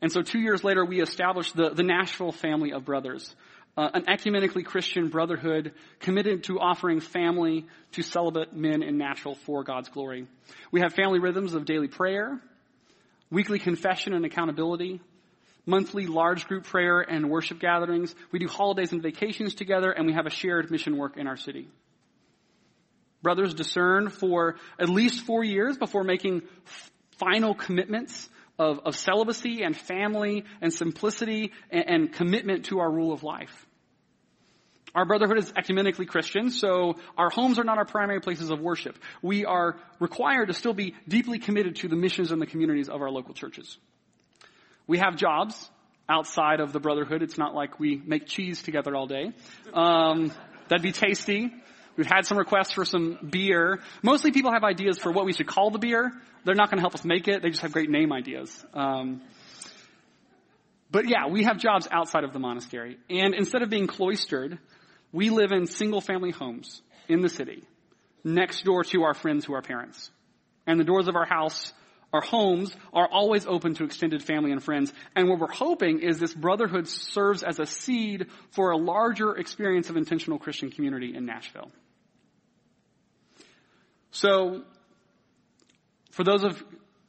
And 0.00 0.10
so 0.10 0.22
two 0.22 0.38
years 0.38 0.64
later, 0.64 0.84
we 0.84 1.02
established 1.02 1.54
the, 1.54 1.70
the 1.70 1.82
Nashville 1.82 2.32
Family 2.32 2.72
of 2.72 2.86
Brothers, 2.86 3.34
uh, 3.76 3.90
an 3.92 4.04
ecumenically 4.06 4.64
Christian 4.64 5.08
brotherhood 5.08 5.72
committed 6.00 6.44
to 6.44 6.58
offering 6.58 7.00
family 7.00 7.66
to 7.92 8.02
celibate 8.02 8.54
men 8.54 8.82
in 8.82 8.96
Nashville 8.96 9.34
for 9.34 9.62
God's 9.62 9.90
glory. 9.90 10.26
We 10.70 10.80
have 10.80 10.94
family 10.94 11.18
rhythms 11.18 11.52
of 11.52 11.66
daily 11.66 11.88
prayer, 11.88 12.40
weekly 13.30 13.58
confession 13.58 14.14
and 14.14 14.24
accountability, 14.24 15.02
monthly 15.66 16.06
large 16.06 16.46
group 16.46 16.64
prayer 16.64 17.00
and 17.00 17.30
worship 17.30 17.60
gatherings. 17.60 18.14
We 18.30 18.38
do 18.38 18.48
holidays 18.48 18.92
and 18.92 19.02
vacations 19.02 19.54
together, 19.54 19.90
and 19.90 20.06
we 20.06 20.12
have 20.14 20.26
a 20.26 20.30
shared 20.30 20.70
mission 20.70 20.96
work 20.96 21.16
in 21.16 21.26
our 21.26 21.36
city. 21.36 21.68
Brothers 23.22 23.54
discern 23.54 24.08
for 24.08 24.56
at 24.78 24.88
least 24.88 25.24
four 25.24 25.44
years 25.44 25.78
before 25.78 26.02
making 26.02 26.42
final 27.18 27.54
commitments 27.54 28.28
of, 28.58 28.80
of 28.84 28.96
celibacy 28.96 29.62
and 29.62 29.76
family 29.76 30.44
and 30.60 30.72
simplicity 30.72 31.52
and, 31.70 31.88
and 31.88 32.12
commitment 32.12 32.66
to 32.66 32.80
our 32.80 32.90
rule 32.90 33.12
of 33.12 33.22
life. 33.22 33.66
Our 34.94 35.06
brotherhood 35.06 35.38
is 35.38 35.50
ecumenically 35.52 36.06
Christian, 36.06 36.50
so 36.50 36.96
our 37.16 37.30
homes 37.30 37.58
are 37.58 37.64
not 37.64 37.78
our 37.78 37.86
primary 37.86 38.20
places 38.20 38.50
of 38.50 38.60
worship. 38.60 38.98
We 39.22 39.46
are 39.46 39.76
required 40.00 40.48
to 40.48 40.54
still 40.54 40.74
be 40.74 40.94
deeply 41.08 41.38
committed 41.38 41.76
to 41.76 41.88
the 41.88 41.96
missions 41.96 42.30
and 42.30 42.42
the 42.42 42.46
communities 42.46 42.90
of 42.90 43.00
our 43.00 43.10
local 43.10 43.32
churches. 43.32 43.78
We 44.86 44.98
have 44.98 45.16
jobs 45.16 45.70
outside 46.08 46.60
of 46.60 46.72
the 46.72 46.80
brotherhood. 46.80 47.22
It's 47.22 47.38
not 47.38 47.54
like 47.54 47.78
we 47.78 48.00
make 48.04 48.26
cheese 48.26 48.62
together 48.62 48.94
all 48.94 49.06
day. 49.06 49.32
Um, 49.72 50.32
that'd 50.68 50.82
be 50.82 50.92
tasty. 50.92 51.52
We've 51.96 52.06
had 52.06 52.26
some 52.26 52.38
requests 52.38 52.72
for 52.72 52.84
some 52.84 53.18
beer. 53.30 53.80
Mostly 54.02 54.32
people 54.32 54.52
have 54.52 54.64
ideas 54.64 54.98
for 54.98 55.12
what 55.12 55.26
we 55.26 55.32
should 55.32 55.46
call 55.46 55.70
the 55.70 55.78
beer. 55.78 56.10
They're 56.44 56.54
not 56.54 56.70
going 56.70 56.78
to 56.78 56.82
help 56.82 56.94
us 56.94 57.04
make 57.04 57.28
it. 57.28 57.42
They 57.42 57.50
just 57.50 57.62
have 57.62 57.72
great 57.72 57.90
name 57.90 58.12
ideas. 58.12 58.64
Um, 58.74 59.22
but 60.90 61.08
yeah, 61.08 61.28
we 61.28 61.44
have 61.44 61.58
jobs 61.58 61.88
outside 61.90 62.24
of 62.24 62.32
the 62.32 62.38
monastery. 62.38 62.98
And 63.08 63.34
instead 63.34 63.62
of 63.62 63.70
being 63.70 63.86
cloistered, 63.86 64.58
we 65.12 65.30
live 65.30 65.52
in 65.52 65.66
single 65.66 66.00
family 66.00 66.30
homes 66.30 66.82
in 67.08 67.20
the 67.20 67.28
city, 67.28 67.64
next 68.24 68.64
door 68.64 68.84
to 68.84 69.02
our 69.02 69.14
friends 69.14 69.44
who 69.44 69.54
are 69.54 69.62
parents. 69.62 70.10
And 70.66 70.78
the 70.78 70.84
doors 70.84 71.08
of 71.08 71.16
our 71.16 71.26
house, 71.26 71.72
our 72.12 72.20
homes, 72.20 72.74
are 72.92 73.08
always 73.08 73.46
open 73.46 73.74
to 73.74 73.84
extended 73.84 74.22
family 74.22 74.52
and 74.52 74.62
friends. 74.62 74.92
And 75.16 75.28
what 75.28 75.38
we're 75.38 75.52
hoping 75.52 76.00
is 76.00 76.18
this 76.18 76.34
brotherhood 76.34 76.88
serves 76.88 77.42
as 77.42 77.58
a 77.58 77.66
seed 77.66 78.26
for 78.50 78.70
a 78.70 78.76
larger 78.76 79.34
experience 79.36 79.88
of 79.90 79.96
intentional 79.96 80.38
Christian 80.38 80.70
community 80.70 81.14
in 81.14 81.24
Nashville. 81.24 81.70
So, 84.10 84.62
for 86.10 86.24
those 86.24 86.44
of 86.44 86.62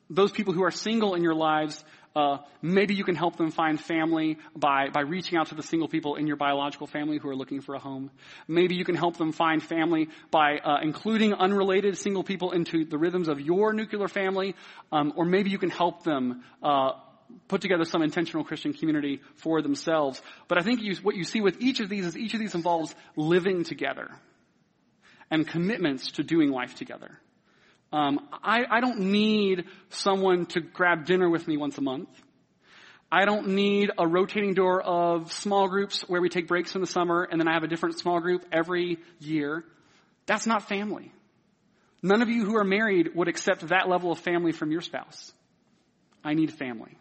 those 0.09 0.31
people 0.31 0.53
who 0.53 0.63
are 0.63 0.71
single 0.71 1.15
in 1.15 1.23
your 1.23 1.35
lives, 1.35 1.83
uh, 2.15 2.37
maybe 2.61 2.93
you 2.93 3.03
can 3.03 3.15
help 3.15 3.37
them 3.37 3.51
find 3.51 3.79
family 3.79 4.37
by, 4.55 4.89
by 4.89 5.01
reaching 5.01 5.37
out 5.37 5.47
to 5.47 5.55
the 5.55 5.63
single 5.63 5.87
people 5.87 6.15
in 6.15 6.27
your 6.27 6.35
biological 6.35 6.85
family 6.85 7.17
who 7.17 7.29
are 7.29 7.35
looking 7.35 7.61
for 7.61 7.73
a 7.73 7.79
home. 7.79 8.11
Maybe 8.47 8.75
you 8.75 8.85
can 8.85 8.95
help 8.95 9.17
them 9.17 9.31
find 9.31 9.63
family 9.63 10.09
by 10.29 10.57
uh, 10.57 10.77
including 10.81 11.33
unrelated 11.33 11.97
single 11.97 12.23
people 12.23 12.51
into 12.51 12.85
the 12.85 12.97
rhythms 12.97 13.27
of 13.27 13.39
your 13.41 13.73
nuclear 13.73 14.07
family. 14.07 14.55
Um, 14.91 15.13
or 15.15 15.25
maybe 15.25 15.49
you 15.49 15.57
can 15.57 15.71
help 15.71 16.03
them 16.03 16.43
uh, 16.61 16.91
put 17.47 17.61
together 17.61 17.85
some 17.85 18.03
intentional 18.03 18.43
Christian 18.43 18.73
community 18.73 19.21
for 19.37 19.61
themselves. 19.61 20.21
But 20.47 20.59
I 20.59 20.61
think 20.61 20.81
you, 20.81 20.95
what 21.01 21.15
you 21.15 21.23
see 21.23 21.41
with 21.41 21.61
each 21.61 21.79
of 21.79 21.89
these 21.89 22.05
is 22.05 22.17
each 22.17 22.35
of 22.35 22.39
these 22.39 22.53
involves 22.53 22.93
living 23.15 23.63
together 23.63 24.11
and 25.31 25.47
commitments 25.47 26.11
to 26.11 26.23
doing 26.23 26.51
life 26.51 26.75
together. 26.75 27.19
Um, 27.93 28.27
I, 28.43 28.65
I 28.69 28.81
don't 28.81 29.11
need 29.11 29.65
someone 29.89 30.47
to 30.47 30.61
grab 30.61 31.05
dinner 31.05 31.29
with 31.29 31.47
me 31.47 31.57
once 31.57 31.77
a 31.77 31.81
month. 31.81 32.09
I 33.11 33.25
don't 33.25 33.49
need 33.49 33.91
a 33.95 34.07
rotating 34.07 34.55
door 34.55 34.81
of 34.81 35.31
small 35.31 35.67
groups 35.67 36.01
where 36.09 36.19
we 36.19 36.27
take 36.27 36.47
breaks 36.47 36.73
in 36.73 36.81
the 36.81 36.87
summer 36.87 37.23
and 37.23 37.39
then 37.39 37.47
I 37.47 37.53
have 37.53 37.61
a 37.61 37.67
different 37.67 37.99
small 37.99 38.19
group 38.19 38.45
every 38.51 38.97
year. 39.19 39.63
That's 40.25 40.47
not 40.47 40.67
family. 40.67 41.11
None 42.01 42.23
of 42.23 42.29
you 42.29 42.45
who 42.45 42.57
are 42.57 42.63
married 42.63 43.11
would 43.13 43.27
accept 43.27 43.67
that 43.67 43.87
level 43.87 44.11
of 44.11 44.17
family 44.17 44.53
from 44.53 44.71
your 44.71 44.81
spouse. 44.81 45.31
I 46.23 46.33
need 46.33 46.51
family. 46.51 46.97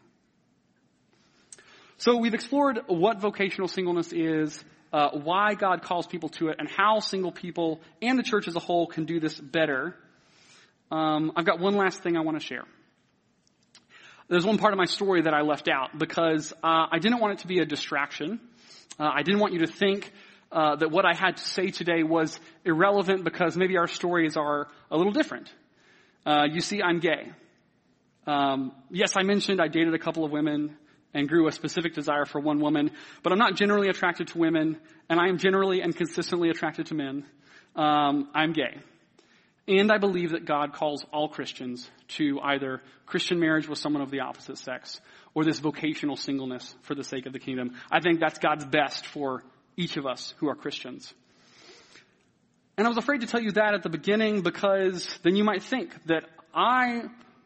So 1.97 2.19
we've 2.19 2.35
explored 2.35 2.81
what 2.89 3.19
vocational 3.19 3.69
singleness 3.69 4.13
is, 4.13 4.63
uh, 4.93 5.11
why 5.13 5.55
God 5.55 5.83
calls 5.83 6.07
people 6.07 6.29
to 6.31 6.49
it, 6.49 6.57
and 6.59 6.69
how 6.69 6.99
single 6.99 7.33
people 7.33 7.81
and 8.03 8.19
the 8.19 8.23
church 8.23 8.47
as 8.47 8.57
a 8.57 8.61
whole 8.61 8.87
can 8.87 9.07
do 9.07 9.21
this 9.21 9.41
better. 9.41 9.97
Um, 10.93 11.33
I've 11.37 11.47
got 11.47 11.59
one 11.59 11.75
last 11.75 12.03
thing 12.03 12.19
I 12.19 12.21
want 12.21 12.39
to 12.39 12.47
share. 12.47 12.65
There's 14.29 14.45
one 14.45 14.59
part 14.59 14.75
of 14.75 14.79
my 14.79 14.85
story 14.85 15.23
that 15.23 15.33
I 15.33 15.41
left 15.41 15.67
out 15.67 15.99
because 15.99 16.53
uh, 16.63 16.87
I 16.93 16.99
didn't 16.99 17.19
want 17.19 17.33
it 17.33 17.39
to 17.41 17.47
be 17.47 17.61
a 17.61 17.65
distraction. 17.65 18.39
Uh, 19.01 19.11
I 19.15 19.23
didn't 19.23 19.41
want 19.41 19.55
you 19.55 19.61
to 19.61 19.67
think 19.67 20.13
uh, 20.53 20.77
that 20.77 20.91
what 20.91 21.07
I 21.07 21.15
had 21.15 21.39
to 21.39 21.43
say 21.43 21.71
today 21.71 22.03
was 22.03 22.39
irrelevant 22.67 23.25
because 23.25 23.57
maybe 23.57 23.79
our 23.79 23.89
stories 23.89 24.37
are 24.37 24.69
a 24.91 24.97
little 24.99 25.15
different. 25.15 25.51
Uh, 26.27 26.45
you 26.53 26.61
see, 26.61 26.83
I'm 26.83 27.01
gay. 27.01 27.33
Um, 28.27 28.73
yes, 28.91 29.15
I 29.17 29.23
mentioned 29.23 29.63
I 29.63 29.69
dated 29.69 29.95
a 29.95 29.99
couple 29.99 30.27
of 30.27 30.31
women 30.31 30.77
and 31.15 31.27
grew 31.27 31.49
a 31.49 31.53
specific 31.53 31.95
desire 31.95 32.27
for 32.27 32.39
one 32.39 32.61
woman, 32.61 32.91
but 33.23 33.33
I'm 33.33 33.39
not 33.39 33.57
generally 33.57 33.89
attracted 33.89 34.29
to 34.29 34.39
women, 34.39 34.79
and 35.09 35.19
I 35.19 35.29
am 35.29 35.39
generally 35.39 35.81
and 35.81 35.97
consistently 35.97 36.51
attracted 36.51 36.87
to 36.89 36.95
men. 36.95 37.25
Um, 37.75 38.29
I'm 38.35 38.53
gay. 38.53 38.77
And 39.69 39.93
I 39.93 39.99
believe 39.99 40.31
that 40.31 40.45
God 40.45 40.73
calls 40.73 41.05
all 41.13 41.29
Christians 41.29 41.89
to 42.17 42.41
either 42.41 42.83
Christian 43.07 43.39
marriage 43.39 43.69
with 43.69 43.79
someone 43.79 44.03
of 44.03 44.11
the 44.11 44.21
opposite 44.21 44.59
sex 44.59 45.01
or 45.35 45.45
this 45.45 45.61
vocational 45.61 46.17
singleness 46.17 46.75
for 46.83 46.95
the 46.95 47.05
sake 47.05 47.27
of 47.27 47.33
the 47.33 47.39
kingdom. 47.39 47.75
I 47.91 48.01
think 48.01 48.19
that's 48.19 48.39
God's 48.39 48.65
best 48.65 49.07
for 49.07 49.45
each 49.77 49.97
of 49.97 50.05
us 50.05 50.35
who 50.39 50.49
are 50.49 50.57
Christians. 50.57 51.15
And 52.77 52.87
I 52.87 52.89
was 52.89 52.99
afraid 52.99 53.21
to 53.21 53.27
tell 53.27 53.41
you 53.41 53.53
that 53.53 53.75
at 53.75 53.83
the 53.83 53.89
beginning 53.89 54.43
because 54.43 55.09
then 55.23 55.37
you 55.37 55.45
might 55.45 55.63
think 55.63 55.95
that 56.07 56.25
I 56.55 57.03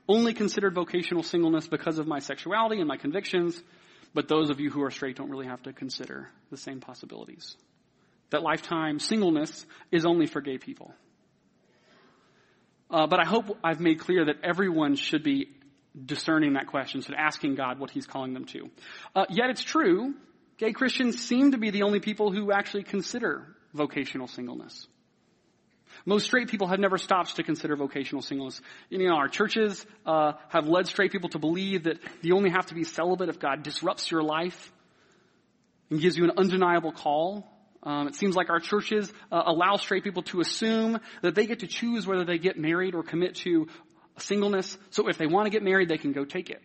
only 0.08 0.32
considered 0.34 0.74
vocational 0.74 1.22
singleness 1.22 1.68
because 1.68 1.98
of 1.98 2.06
my 2.06 2.20
sexuality 2.20 2.78
and 2.78 2.88
my 2.88 2.96
convictions, 2.96 3.60
but 4.14 4.28
those 4.28 4.50
of 4.50 4.60
you 4.60 4.70
who 4.70 4.82
are 4.82 4.90
straight 4.90 5.16
don't 5.16 5.30
really 5.30 5.46
have 5.46 5.62
to 5.64 5.72
consider 5.72 6.30
the 6.50 6.56
same 6.56 6.80
possibilities. 6.80 7.56
that 8.30 8.42
lifetime 8.42 8.98
singleness 8.98 9.66
is 9.92 10.04
only 10.04 10.26
for 10.26 10.40
gay 10.40 10.58
people. 10.58 10.92
Uh, 12.90 13.06
but 13.06 13.20
I 13.20 13.24
hope 13.24 13.58
I've 13.64 13.80
made 13.80 13.98
clear 13.98 14.24
that 14.26 14.36
everyone 14.42 14.94
should 14.96 15.22
be 15.22 15.48
discerning 16.04 16.54
that 16.54 16.66
question, 16.66 17.00
should 17.00 17.14
asking 17.14 17.54
God 17.54 17.78
what 17.78 17.90
He's 17.90 18.06
calling 18.06 18.34
them 18.34 18.44
to. 18.46 18.70
Uh, 19.14 19.24
yet 19.30 19.50
it's 19.50 19.62
true, 19.62 20.14
gay 20.58 20.72
Christians 20.72 21.22
seem 21.22 21.52
to 21.52 21.58
be 21.58 21.70
the 21.70 21.82
only 21.82 22.00
people 22.00 22.30
who 22.30 22.52
actually 22.52 22.84
consider 22.84 23.46
vocational 23.72 24.28
singleness. 24.28 24.86
Most 26.04 26.26
straight 26.26 26.48
people 26.48 26.68
have 26.68 26.78
never 26.78 26.98
stopped 26.98 27.36
to 27.36 27.42
consider 27.42 27.74
vocational 27.74 28.22
singleness. 28.22 28.60
You 28.90 29.08
know, 29.08 29.16
our 29.16 29.28
churches 29.28 29.84
uh, 30.04 30.32
have 30.48 30.68
led 30.68 30.86
straight 30.86 31.10
people 31.10 31.30
to 31.30 31.38
believe 31.38 31.84
that 31.84 31.98
you 32.22 32.36
only 32.36 32.50
have 32.50 32.66
to 32.66 32.74
be 32.74 32.84
celibate 32.84 33.28
if 33.28 33.40
God 33.40 33.62
disrupts 33.62 34.10
your 34.10 34.22
life 34.22 34.72
and 35.90 36.00
gives 36.00 36.16
you 36.16 36.24
an 36.24 36.32
undeniable 36.36 36.92
call. 36.92 37.50
Um, 37.86 38.08
it 38.08 38.16
seems 38.16 38.34
like 38.34 38.50
our 38.50 38.58
churches 38.58 39.12
uh, 39.30 39.44
allow 39.46 39.76
straight 39.76 40.02
people 40.02 40.24
to 40.24 40.40
assume 40.40 40.98
that 41.22 41.36
they 41.36 41.46
get 41.46 41.60
to 41.60 41.68
choose 41.68 42.04
whether 42.04 42.24
they 42.24 42.36
get 42.36 42.58
married 42.58 42.96
or 42.96 43.04
commit 43.04 43.36
to 43.36 43.68
singleness. 44.18 44.76
So 44.90 45.08
if 45.08 45.18
they 45.18 45.28
want 45.28 45.46
to 45.46 45.50
get 45.50 45.62
married, 45.62 45.88
they 45.88 45.96
can 45.96 46.10
go 46.10 46.24
take 46.24 46.50
it. 46.50 46.60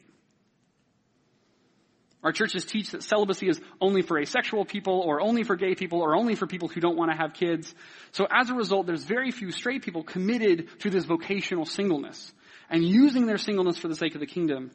Our 2.23 2.31
churches 2.31 2.65
teach 2.65 2.91
that 2.91 3.03
celibacy 3.03 3.49
is 3.49 3.61
only 3.79 4.01
for 4.01 4.17
asexual 4.19 4.65
people 4.65 4.99
or 4.99 5.21
only 5.21 5.43
for 5.43 5.55
gay 5.55 5.75
people 5.75 6.01
or 6.01 6.15
only 6.15 6.33
for 6.33 6.47
people 6.47 6.67
who 6.67 6.81
don't 6.81 6.97
want 6.97 7.11
to 7.11 7.17
have 7.17 7.33
kids. 7.33 7.73
So 8.13 8.27
as 8.29 8.49
a 8.49 8.55
result, 8.55 8.87
there's 8.87 9.03
very 9.03 9.29
few 9.29 9.51
straight 9.51 9.83
people 9.83 10.03
committed 10.03 10.69
to 10.79 10.89
this 10.89 11.05
vocational 11.05 11.65
singleness 11.65 12.33
and 12.67 12.83
using 12.83 13.27
their 13.27 13.37
singleness 13.37 13.77
for 13.77 13.87
the 13.87 13.95
sake 13.95 14.15
of 14.15 14.21
the 14.21 14.27
kingdom. 14.27 14.71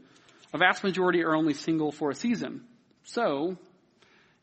A 0.52 0.58
vast 0.58 0.84
majority 0.84 1.24
are 1.24 1.34
only 1.34 1.54
single 1.54 1.90
for 1.90 2.10
a 2.10 2.14
season. 2.14 2.62
So, 3.02 3.56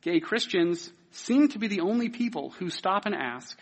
gay 0.03 0.19
Christians 0.19 0.91
seem 1.11 1.47
to 1.49 1.59
be 1.59 1.67
the 1.67 1.81
only 1.81 2.09
people 2.09 2.49
who 2.51 2.69
stop 2.69 3.05
and 3.05 3.15
ask, 3.15 3.57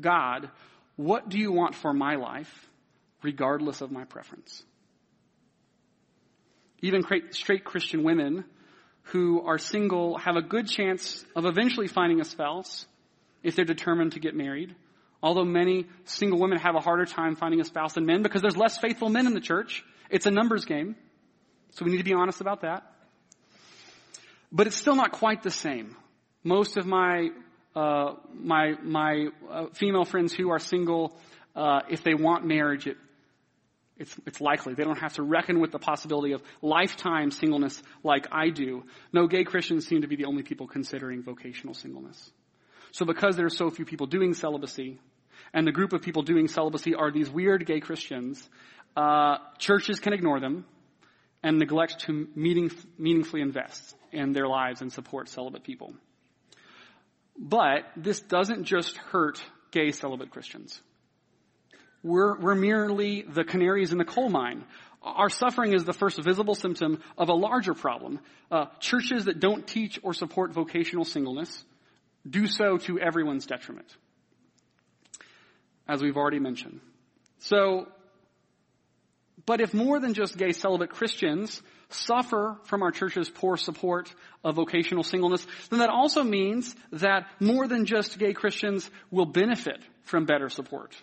God, 0.00 0.50
what 0.96 1.28
do 1.28 1.38
you 1.38 1.52
want 1.52 1.74
for 1.74 1.92
my 1.92 2.16
life, 2.16 2.68
regardless 3.22 3.80
of 3.80 3.90
my 3.90 4.04
preference? 4.04 4.62
Even 6.82 7.02
straight 7.30 7.64
Christian 7.64 8.02
women 8.02 8.44
who 9.04 9.42
are 9.42 9.58
single 9.58 10.18
have 10.18 10.36
a 10.36 10.42
good 10.42 10.68
chance 10.68 11.24
of 11.34 11.44
eventually 11.44 11.88
finding 11.88 12.20
a 12.20 12.24
spouse 12.24 12.86
if 13.42 13.56
they're 13.56 13.64
determined 13.64 14.12
to 14.12 14.20
get 14.20 14.34
married. 14.34 14.74
Although 15.22 15.44
many 15.44 15.86
single 16.04 16.38
women 16.38 16.58
have 16.58 16.74
a 16.74 16.80
harder 16.80 17.04
time 17.04 17.36
finding 17.36 17.60
a 17.60 17.64
spouse 17.64 17.94
than 17.94 18.06
men 18.06 18.22
because 18.22 18.40
there's 18.40 18.56
less 18.56 18.78
faithful 18.78 19.10
men 19.10 19.26
in 19.26 19.34
the 19.34 19.40
church. 19.40 19.84
It's 20.08 20.26
a 20.26 20.30
numbers 20.30 20.64
game. 20.64 20.96
So 21.72 21.84
we 21.84 21.90
need 21.90 21.98
to 21.98 22.04
be 22.04 22.14
honest 22.14 22.40
about 22.40 22.62
that. 22.62 22.90
But 24.52 24.66
it's 24.66 24.76
still 24.76 24.96
not 24.96 25.12
quite 25.12 25.42
the 25.42 25.50
same 25.50 25.96
most 26.44 26.76
of 26.76 26.86
my 26.86 27.30
uh, 27.74 28.14
my 28.34 28.74
my 28.82 29.28
uh, 29.50 29.66
female 29.74 30.04
friends 30.04 30.32
who 30.32 30.50
are 30.50 30.58
single, 30.58 31.16
uh, 31.54 31.80
if 31.88 32.02
they 32.02 32.14
want 32.14 32.44
marriage, 32.44 32.86
it, 32.86 32.96
it's 33.96 34.14
it's 34.26 34.40
likely 34.40 34.74
they 34.74 34.84
don't 34.84 34.98
have 34.98 35.14
to 35.14 35.22
reckon 35.22 35.60
with 35.60 35.70
the 35.70 35.78
possibility 35.78 36.32
of 36.32 36.42
lifetime 36.62 37.30
singleness 37.30 37.80
like 38.02 38.26
I 38.32 38.50
do. 38.50 38.84
No, 39.12 39.26
gay 39.26 39.44
Christians 39.44 39.86
seem 39.86 40.02
to 40.02 40.08
be 40.08 40.16
the 40.16 40.24
only 40.24 40.42
people 40.42 40.66
considering 40.66 41.22
vocational 41.22 41.74
singleness. 41.74 42.30
So 42.92 43.04
because 43.04 43.36
there 43.36 43.46
are 43.46 43.50
so 43.50 43.70
few 43.70 43.84
people 43.84 44.06
doing 44.06 44.34
celibacy, 44.34 44.98
and 45.52 45.66
the 45.66 45.72
group 45.72 45.92
of 45.92 46.02
people 46.02 46.22
doing 46.22 46.48
celibacy 46.48 46.94
are 46.94 47.12
these 47.12 47.30
weird 47.30 47.64
gay 47.66 47.78
Christians, 47.78 48.48
uh, 48.96 49.36
churches 49.58 50.00
can 50.00 50.12
ignore 50.12 50.40
them 50.40 50.64
and 51.42 51.58
neglect 51.58 52.00
to 52.00 52.26
meaning, 52.34 52.70
meaningfully 52.98 53.42
invest 53.42 53.94
in 54.12 54.32
their 54.32 54.46
lives 54.46 54.80
and 54.82 54.92
support 54.92 55.28
celibate 55.28 55.64
people. 55.64 55.94
But 57.38 57.84
this 57.96 58.20
doesn't 58.20 58.64
just 58.64 58.96
hurt 58.96 59.42
gay 59.70 59.92
celibate 59.92 60.30
Christians. 60.30 60.80
We're, 62.02 62.38
we're 62.38 62.54
merely 62.54 63.22
the 63.22 63.44
canaries 63.44 63.92
in 63.92 63.98
the 63.98 64.04
coal 64.04 64.28
mine. 64.28 64.64
Our 65.02 65.30
suffering 65.30 65.72
is 65.72 65.84
the 65.84 65.92
first 65.92 66.22
visible 66.22 66.54
symptom 66.54 67.02
of 67.16 67.28
a 67.28 67.34
larger 67.34 67.74
problem. 67.74 68.20
Uh, 68.50 68.66
churches 68.80 69.24
that 69.24 69.40
don't 69.40 69.66
teach 69.66 69.98
or 70.02 70.12
support 70.12 70.52
vocational 70.52 71.04
singleness 71.04 71.64
do 72.28 72.46
so 72.46 72.76
to 72.76 72.98
everyone's 72.98 73.46
detriment, 73.46 73.96
as 75.88 76.02
we've 76.02 76.18
already 76.18 76.38
mentioned. 76.38 76.80
So, 77.38 77.86
but 79.46 79.62
if 79.62 79.72
more 79.72 79.98
than 80.00 80.12
just 80.12 80.36
gay 80.36 80.52
celibate 80.52 80.90
Christians 80.90 81.62
suffer 81.92 82.56
from 82.64 82.82
our 82.82 82.90
church's 82.90 83.28
poor 83.28 83.56
support 83.56 84.12
of 84.44 84.56
vocational 84.56 85.02
singleness, 85.02 85.46
then 85.70 85.80
that 85.80 85.90
also 85.90 86.22
means 86.22 86.74
that 86.92 87.26
more 87.40 87.66
than 87.68 87.86
just 87.86 88.18
gay 88.18 88.32
Christians 88.32 88.90
will 89.10 89.26
benefit 89.26 89.80
from 90.02 90.24
better 90.24 90.48
support. 90.48 90.94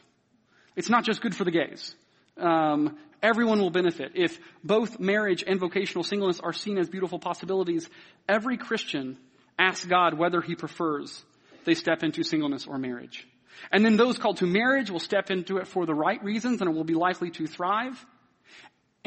It's 0.75 0.89
not 0.89 1.05
just 1.05 1.21
good 1.21 1.35
for 1.35 1.43
the 1.43 1.51
gays. 1.51 1.95
Um, 2.37 2.97
everyone 3.21 3.59
will 3.59 3.71
benefit. 3.71 4.11
If 4.15 4.39
both 4.63 4.99
marriage 4.99 5.43
and 5.45 5.59
vocational 5.59 6.03
singleness 6.03 6.39
are 6.39 6.53
seen 6.53 6.77
as 6.77 6.89
beautiful 6.89 7.19
possibilities, 7.19 7.89
every 8.29 8.57
Christian 8.57 9.17
asks 9.57 9.85
God 9.85 10.17
whether 10.17 10.41
he 10.41 10.55
prefers 10.55 11.23
they 11.65 11.73
step 11.73 12.01
into 12.01 12.23
singleness 12.23 12.65
or 12.65 12.77
marriage. 12.77 13.27
And 13.71 13.83
then 13.83 13.97
those 13.97 14.17
called 14.17 14.37
to 14.37 14.45
marriage 14.45 14.89
will 14.89 14.99
step 14.99 15.29
into 15.29 15.57
it 15.57 15.67
for 15.67 15.85
the 15.85 15.93
right 15.93 16.23
reasons 16.23 16.61
and 16.61 16.69
it 16.69 16.73
will 16.73 16.85
be 16.85 16.93
likely 16.93 17.29
to 17.31 17.45
thrive. 17.45 18.03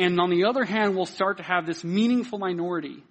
And 0.01 0.19
on 0.19 0.31
the 0.31 0.45
other 0.45 0.65
hand, 0.65 0.97
we'll 0.97 1.05
start 1.05 1.37
to 1.37 1.43
have 1.43 1.67
this 1.67 1.85
meaningful 1.85 2.39
minority 2.39 3.05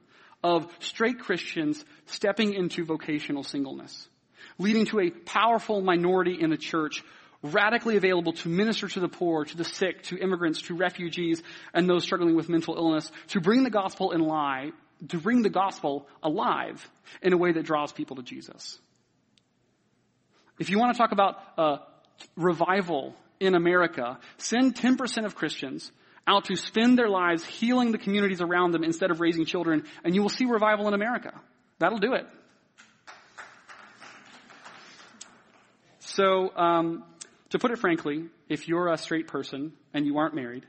of 0.43 0.67
straight 0.79 1.19
Christians 1.19 1.85
stepping 2.07 2.55
into 2.55 2.83
vocational 2.83 3.43
singleness, 3.43 4.07
leading 4.57 4.87
to 4.87 4.99
a 4.99 5.11
powerful 5.11 5.81
minority 5.81 6.41
in 6.41 6.49
the 6.49 6.57
church 6.57 7.03
radically 7.43 7.95
available 7.95 8.33
to 8.33 8.49
minister 8.49 8.87
to 8.87 8.99
the 8.99 9.07
poor, 9.07 9.45
to 9.45 9.55
the 9.55 9.63
sick, 9.63 10.01
to 10.01 10.17
immigrants, 10.17 10.63
to 10.63 10.75
refugees, 10.75 11.43
and 11.75 11.87
those 11.87 12.03
struggling 12.03 12.35
with 12.35 12.49
mental 12.49 12.75
illness, 12.75 13.11
to 13.27 13.39
bring 13.39 13.61
the 13.61 13.69
gospel 13.69 14.11
in 14.11 14.21
lie, 14.21 14.71
to 15.09 15.19
bring 15.19 15.43
the 15.43 15.49
gospel 15.49 16.07
alive 16.23 16.89
in 17.21 17.33
a 17.33 17.37
way 17.37 17.51
that 17.51 17.65
draws 17.65 17.91
people 17.91 18.15
to 18.15 18.23
Jesus. 18.23 18.79
If 20.57 20.71
you 20.71 20.79
want 20.79 20.95
to 20.95 20.97
talk 20.97 21.11
about 21.11 21.35
uh, 21.55 21.77
revival 22.35 23.13
in 23.39 23.53
America, 23.53 24.17
send 24.37 24.73
10% 24.73 25.25
of 25.25 25.35
Christians 25.35 25.91
out 26.29 26.45
to 26.45 26.55
spend 26.55 26.97
their 26.97 27.09
lives 27.09 27.43
healing 27.43 27.91
the 27.91 27.97
communities 27.97 28.39
around 28.39 28.71
them 28.71 28.83
instead 28.83 29.09
of 29.09 29.19
raising 29.19 29.45
children, 29.45 29.85
and 30.03 30.13
you 30.13 30.21
will 30.21 30.29
see 30.29 30.45
revival 30.45 30.87
in 30.87 30.93
America. 30.93 31.33
That'll 31.79 31.97
do 31.97 32.13
it. 32.13 32.27
So, 35.99 36.55
um, 36.55 37.03
to 37.49 37.59
put 37.59 37.71
it 37.71 37.79
frankly, 37.79 38.25
if 38.47 38.67
you're 38.67 38.89
a 38.89 38.97
straight 38.97 39.27
person 39.27 39.73
and 39.93 40.05
you 40.05 40.17
aren't 40.17 40.35
married, 40.35 40.65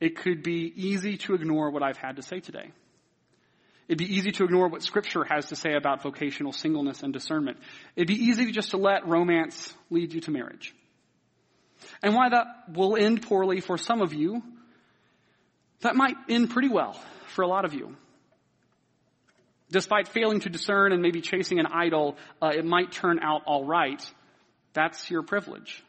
it 0.00 0.16
could 0.16 0.42
be 0.42 0.72
easy 0.76 1.16
to 1.18 1.34
ignore 1.34 1.70
what 1.70 1.82
I've 1.82 1.96
had 1.96 2.16
to 2.16 2.22
say 2.22 2.40
today. 2.40 2.70
It'd 3.88 3.98
be 3.98 4.14
easy 4.14 4.32
to 4.32 4.44
ignore 4.44 4.68
what 4.68 4.82
scripture 4.82 5.24
has 5.24 5.46
to 5.46 5.56
say 5.56 5.74
about 5.74 6.02
vocational 6.02 6.52
singleness 6.52 7.02
and 7.02 7.12
discernment. 7.12 7.58
It'd 7.96 8.08
be 8.08 8.24
easy 8.24 8.50
just 8.52 8.70
to 8.70 8.76
let 8.76 9.06
romance 9.06 9.74
lead 9.90 10.12
you 10.14 10.20
to 10.22 10.30
marriage. 10.30 10.74
And 12.02 12.14
why 12.14 12.28
that 12.30 12.46
will 12.72 12.96
end 12.96 13.22
poorly 13.22 13.60
for 13.60 13.76
some 13.76 14.00
of 14.00 14.14
you 14.14 14.42
that 15.80 15.96
might 15.96 16.16
end 16.28 16.50
pretty 16.50 16.68
well 16.68 17.00
for 17.28 17.42
a 17.42 17.46
lot 17.46 17.64
of 17.64 17.74
you. 17.74 17.96
Despite 19.70 20.08
failing 20.08 20.40
to 20.40 20.48
discern 20.48 20.92
and 20.92 21.02
maybe 21.02 21.20
chasing 21.20 21.58
an 21.58 21.66
idol, 21.66 22.16
uh, 22.40 22.52
it 22.54 22.64
might 22.64 22.92
turn 22.92 23.18
out 23.20 23.42
all 23.46 23.64
right. 23.64 24.02
That's 24.72 25.10
your 25.10 25.22
privilege. 25.22 25.82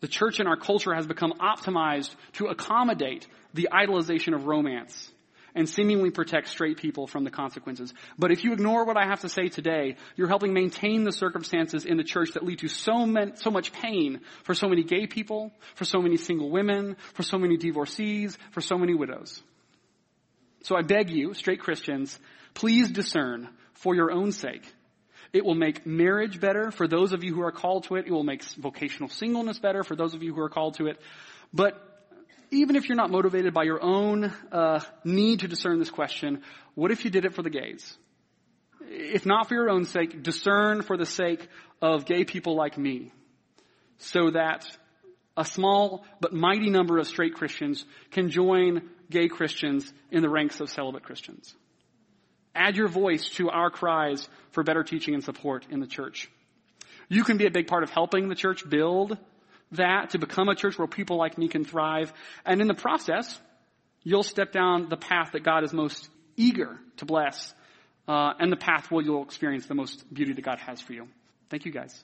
The 0.00 0.08
church 0.08 0.40
in 0.40 0.46
our 0.46 0.56
culture 0.56 0.94
has 0.94 1.06
become 1.06 1.32
optimized 1.34 2.14
to 2.34 2.46
accommodate 2.46 3.26
the 3.54 3.68
idolization 3.72 4.34
of 4.34 4.46
romance 4.46 5.10
and 5.54 5.68
seemingly 5.68 6.10
protect 6.10 6.48
straight 6.48 6.78
people 6.78 7.06
from 7.06 7.24
the 7.24 7.30
consequences. 7.30 7.92
But 8.18 8.30
if 8.30 8.44
you 8.44 8.52
ignore 8.52 8.84
what 8.84 8.96
I 8.96 9.06
have 9.06 9.20
to 9.20 9.28
say 9.28 9.48
today, 9.48 9.96
you're 10.16 10.28
helping 10.28 10.52
maintain 10.52 11.04
the 11.04 11.12
circumstances 11.12 11.84
in 11.84 11.96
the 11.96 12.04
church 12.04 12.32
that 12.32 12.44
lead 12.44 12.60
to 12.60 12.68
so, 12.68 13.06
many, 13.06 13.32
so 13.36 13.50
much 13.50 13.72
pain 13.72 14.20
for 14.44 14.54
so 14.54 14.68
many 14.68 14.82
gay 14.82 15.06
people, 15.06 15.52
for 15.74 15.84
so 15.84 16.00
many 16.00 16.16
single 16.16 16.50
women, 16.50 16.96
for 17.14 17.22
so 17.22 17.38
many 17.38 17.56
divorcees, 17.56 18.36
for 18.52 18.60
so 18.60 18.78
many 18.78 18.94
widows. 18.94 19.42
So 20.62 20.76
I 20.76 20.82
beg 20.82 21.10
you, 21.10 21.34
straight 21.34 21.60
Christians, 21.60 22.18
please 22.54 22.90
discern 22.90 23.48
for 23.74 23.94
your 23.94 24.12
own 24.12 24.32
sake. 24.32 24.64
It 25.32 25.44
will 25.44 25.54
make 25.54 25.86
marriage 25.86 26.40
better 26.40 26.70
for 26.70 26.86
those 26.86 27.12
of 27.12 27.24
you 27.24 27.34
who 27.34 27.42
are 27.42 27.52
called 27.52 27.84
to 27.84 27.96
it. 27.96 28.06
It 28.06 28.12
will 28.12 28.22
make 28.22 28.42
vocational 28.44 29.08
singleness 29.08 29.58
better 29.58 29.82
for 29.82 29.96
those 29.96 30.14
of 30.14 30.22
you 30.22 30.34
who 30.34 30.40
are 30.40 30.50
called 30.50 30.74
to 30.74 30.86
it. 30.86 31.00
But 31.54 31.91
even 32.52 32.76
if 32.76 32.88
you're 32.88 32.96
not 32.96 33.10
motivated 33.10 33.54
by 33.54 33.64
your 33.64 33.82
own 33.82 34.32
uh, 34.52 34.80
need 35.04 35.40
to 35.40 35.48
discern 35.48 35.78
this 35.78 35.90
question, 35.90 36.42
what 36.74 36.90
if 36.90 37.04
you 37.04 37.10
did 37.10 37.24
it 37.24 37.34
for 37.34 37.42
the 37.42 37.50
gays? 37.50 37.96
If 38.82 39.24
not 39.24 39.48
for 39.48 39.54
your 39.54 39.70
own 39.70 39.86
sake, 39.86 40.22
discern 40.22 40.82
for 40.82 40.98
the 40.98 41.06
sake 41.06 41.48
of 41.80 42.04
gay 42.04 42.24
people 42.24 42.54
like 42.54 42.76
me, 42.76 43.10
so 43.98 44.30
that 44.30 44.66
a 45.34 45.46
small 45.46 46.04
but 46.20 46.34
mighty 46.34 46.68
number 46.68 46.98
of 46.98 47.06
straight 47.06 47.34
Christians 47.34 47.86
can 48.10 48.28
join 48.28 48.82
gay 49.10 49.28
Christians 49.28 49.90
in 50.10 50.20
the 50.20 50.28
ranks 50.28 50.60
of 50.60 50.68
celibate 50.68 51.04
Christians. 51.04 51.54
Add 52.54 52.76
your 52.76 52.88
voice 52.88 53.30
to 53.36 53.48
our 53.48 53.70
cries 53.70 54.28
for 54.50 54.62
better 54.62 54.84
teaching 54.84 55.14
and 55.14 55.24
support 55.24 55.66
in 55.70 55.80
the 55.80 55.86
church. 55.86 56.30
You 57.08 57.24
can 57.24 57.38
be 57.38 57.46
a 57.46 57.50
big 57.50 57.66
part 57.66 57.82
of 57.82 57.88
helping 57.88 58.28
the 58.28 58.34
church 58.34 58.68
build 58.68 59.16
that 59.72 60.10
to 60.10 60.18
become 60.18 60.48
a 60.48 60.54
church 60.54 60.78
where 60.78 60.88
people 60.88 61.16
like 61.16 61.38
me 61.38 61.48
can 61.48 61.64
thrive. 61.64 62.12
And 62.44 62.60
in 62.60 62.66
the 62.66 62.74
process, 62.74 63.38
you'll 64.02 64.22
step 64.22 64.52
down 64.52 64.88
the 64.88 64.96
path 64.96 65.32
that 65.32 65.42
God 65.42 65.64
is 65.64 65.72
most 65.72 66.08
eager 66.36 66.78
to 66.98 67.04
bless, 67.04 67.54
uh, 68.08 68.32
and 68.38 68.50
the 68.50 68.56
path 68.56 68.90
where 68.90 69.04
you'll 69.04 69.22
experience 69.22 69.66
the 69.66 69.74
most 69.74 70.12
beauty 70.12 70.32
that 70.32 70.42
God 70.42 70.58
has 70.58 70.80
for 70.80 70.92
you. 70.92 71.08
Thank 71.50 71.64
you 71.66 71.72
guys. 71.72 72.02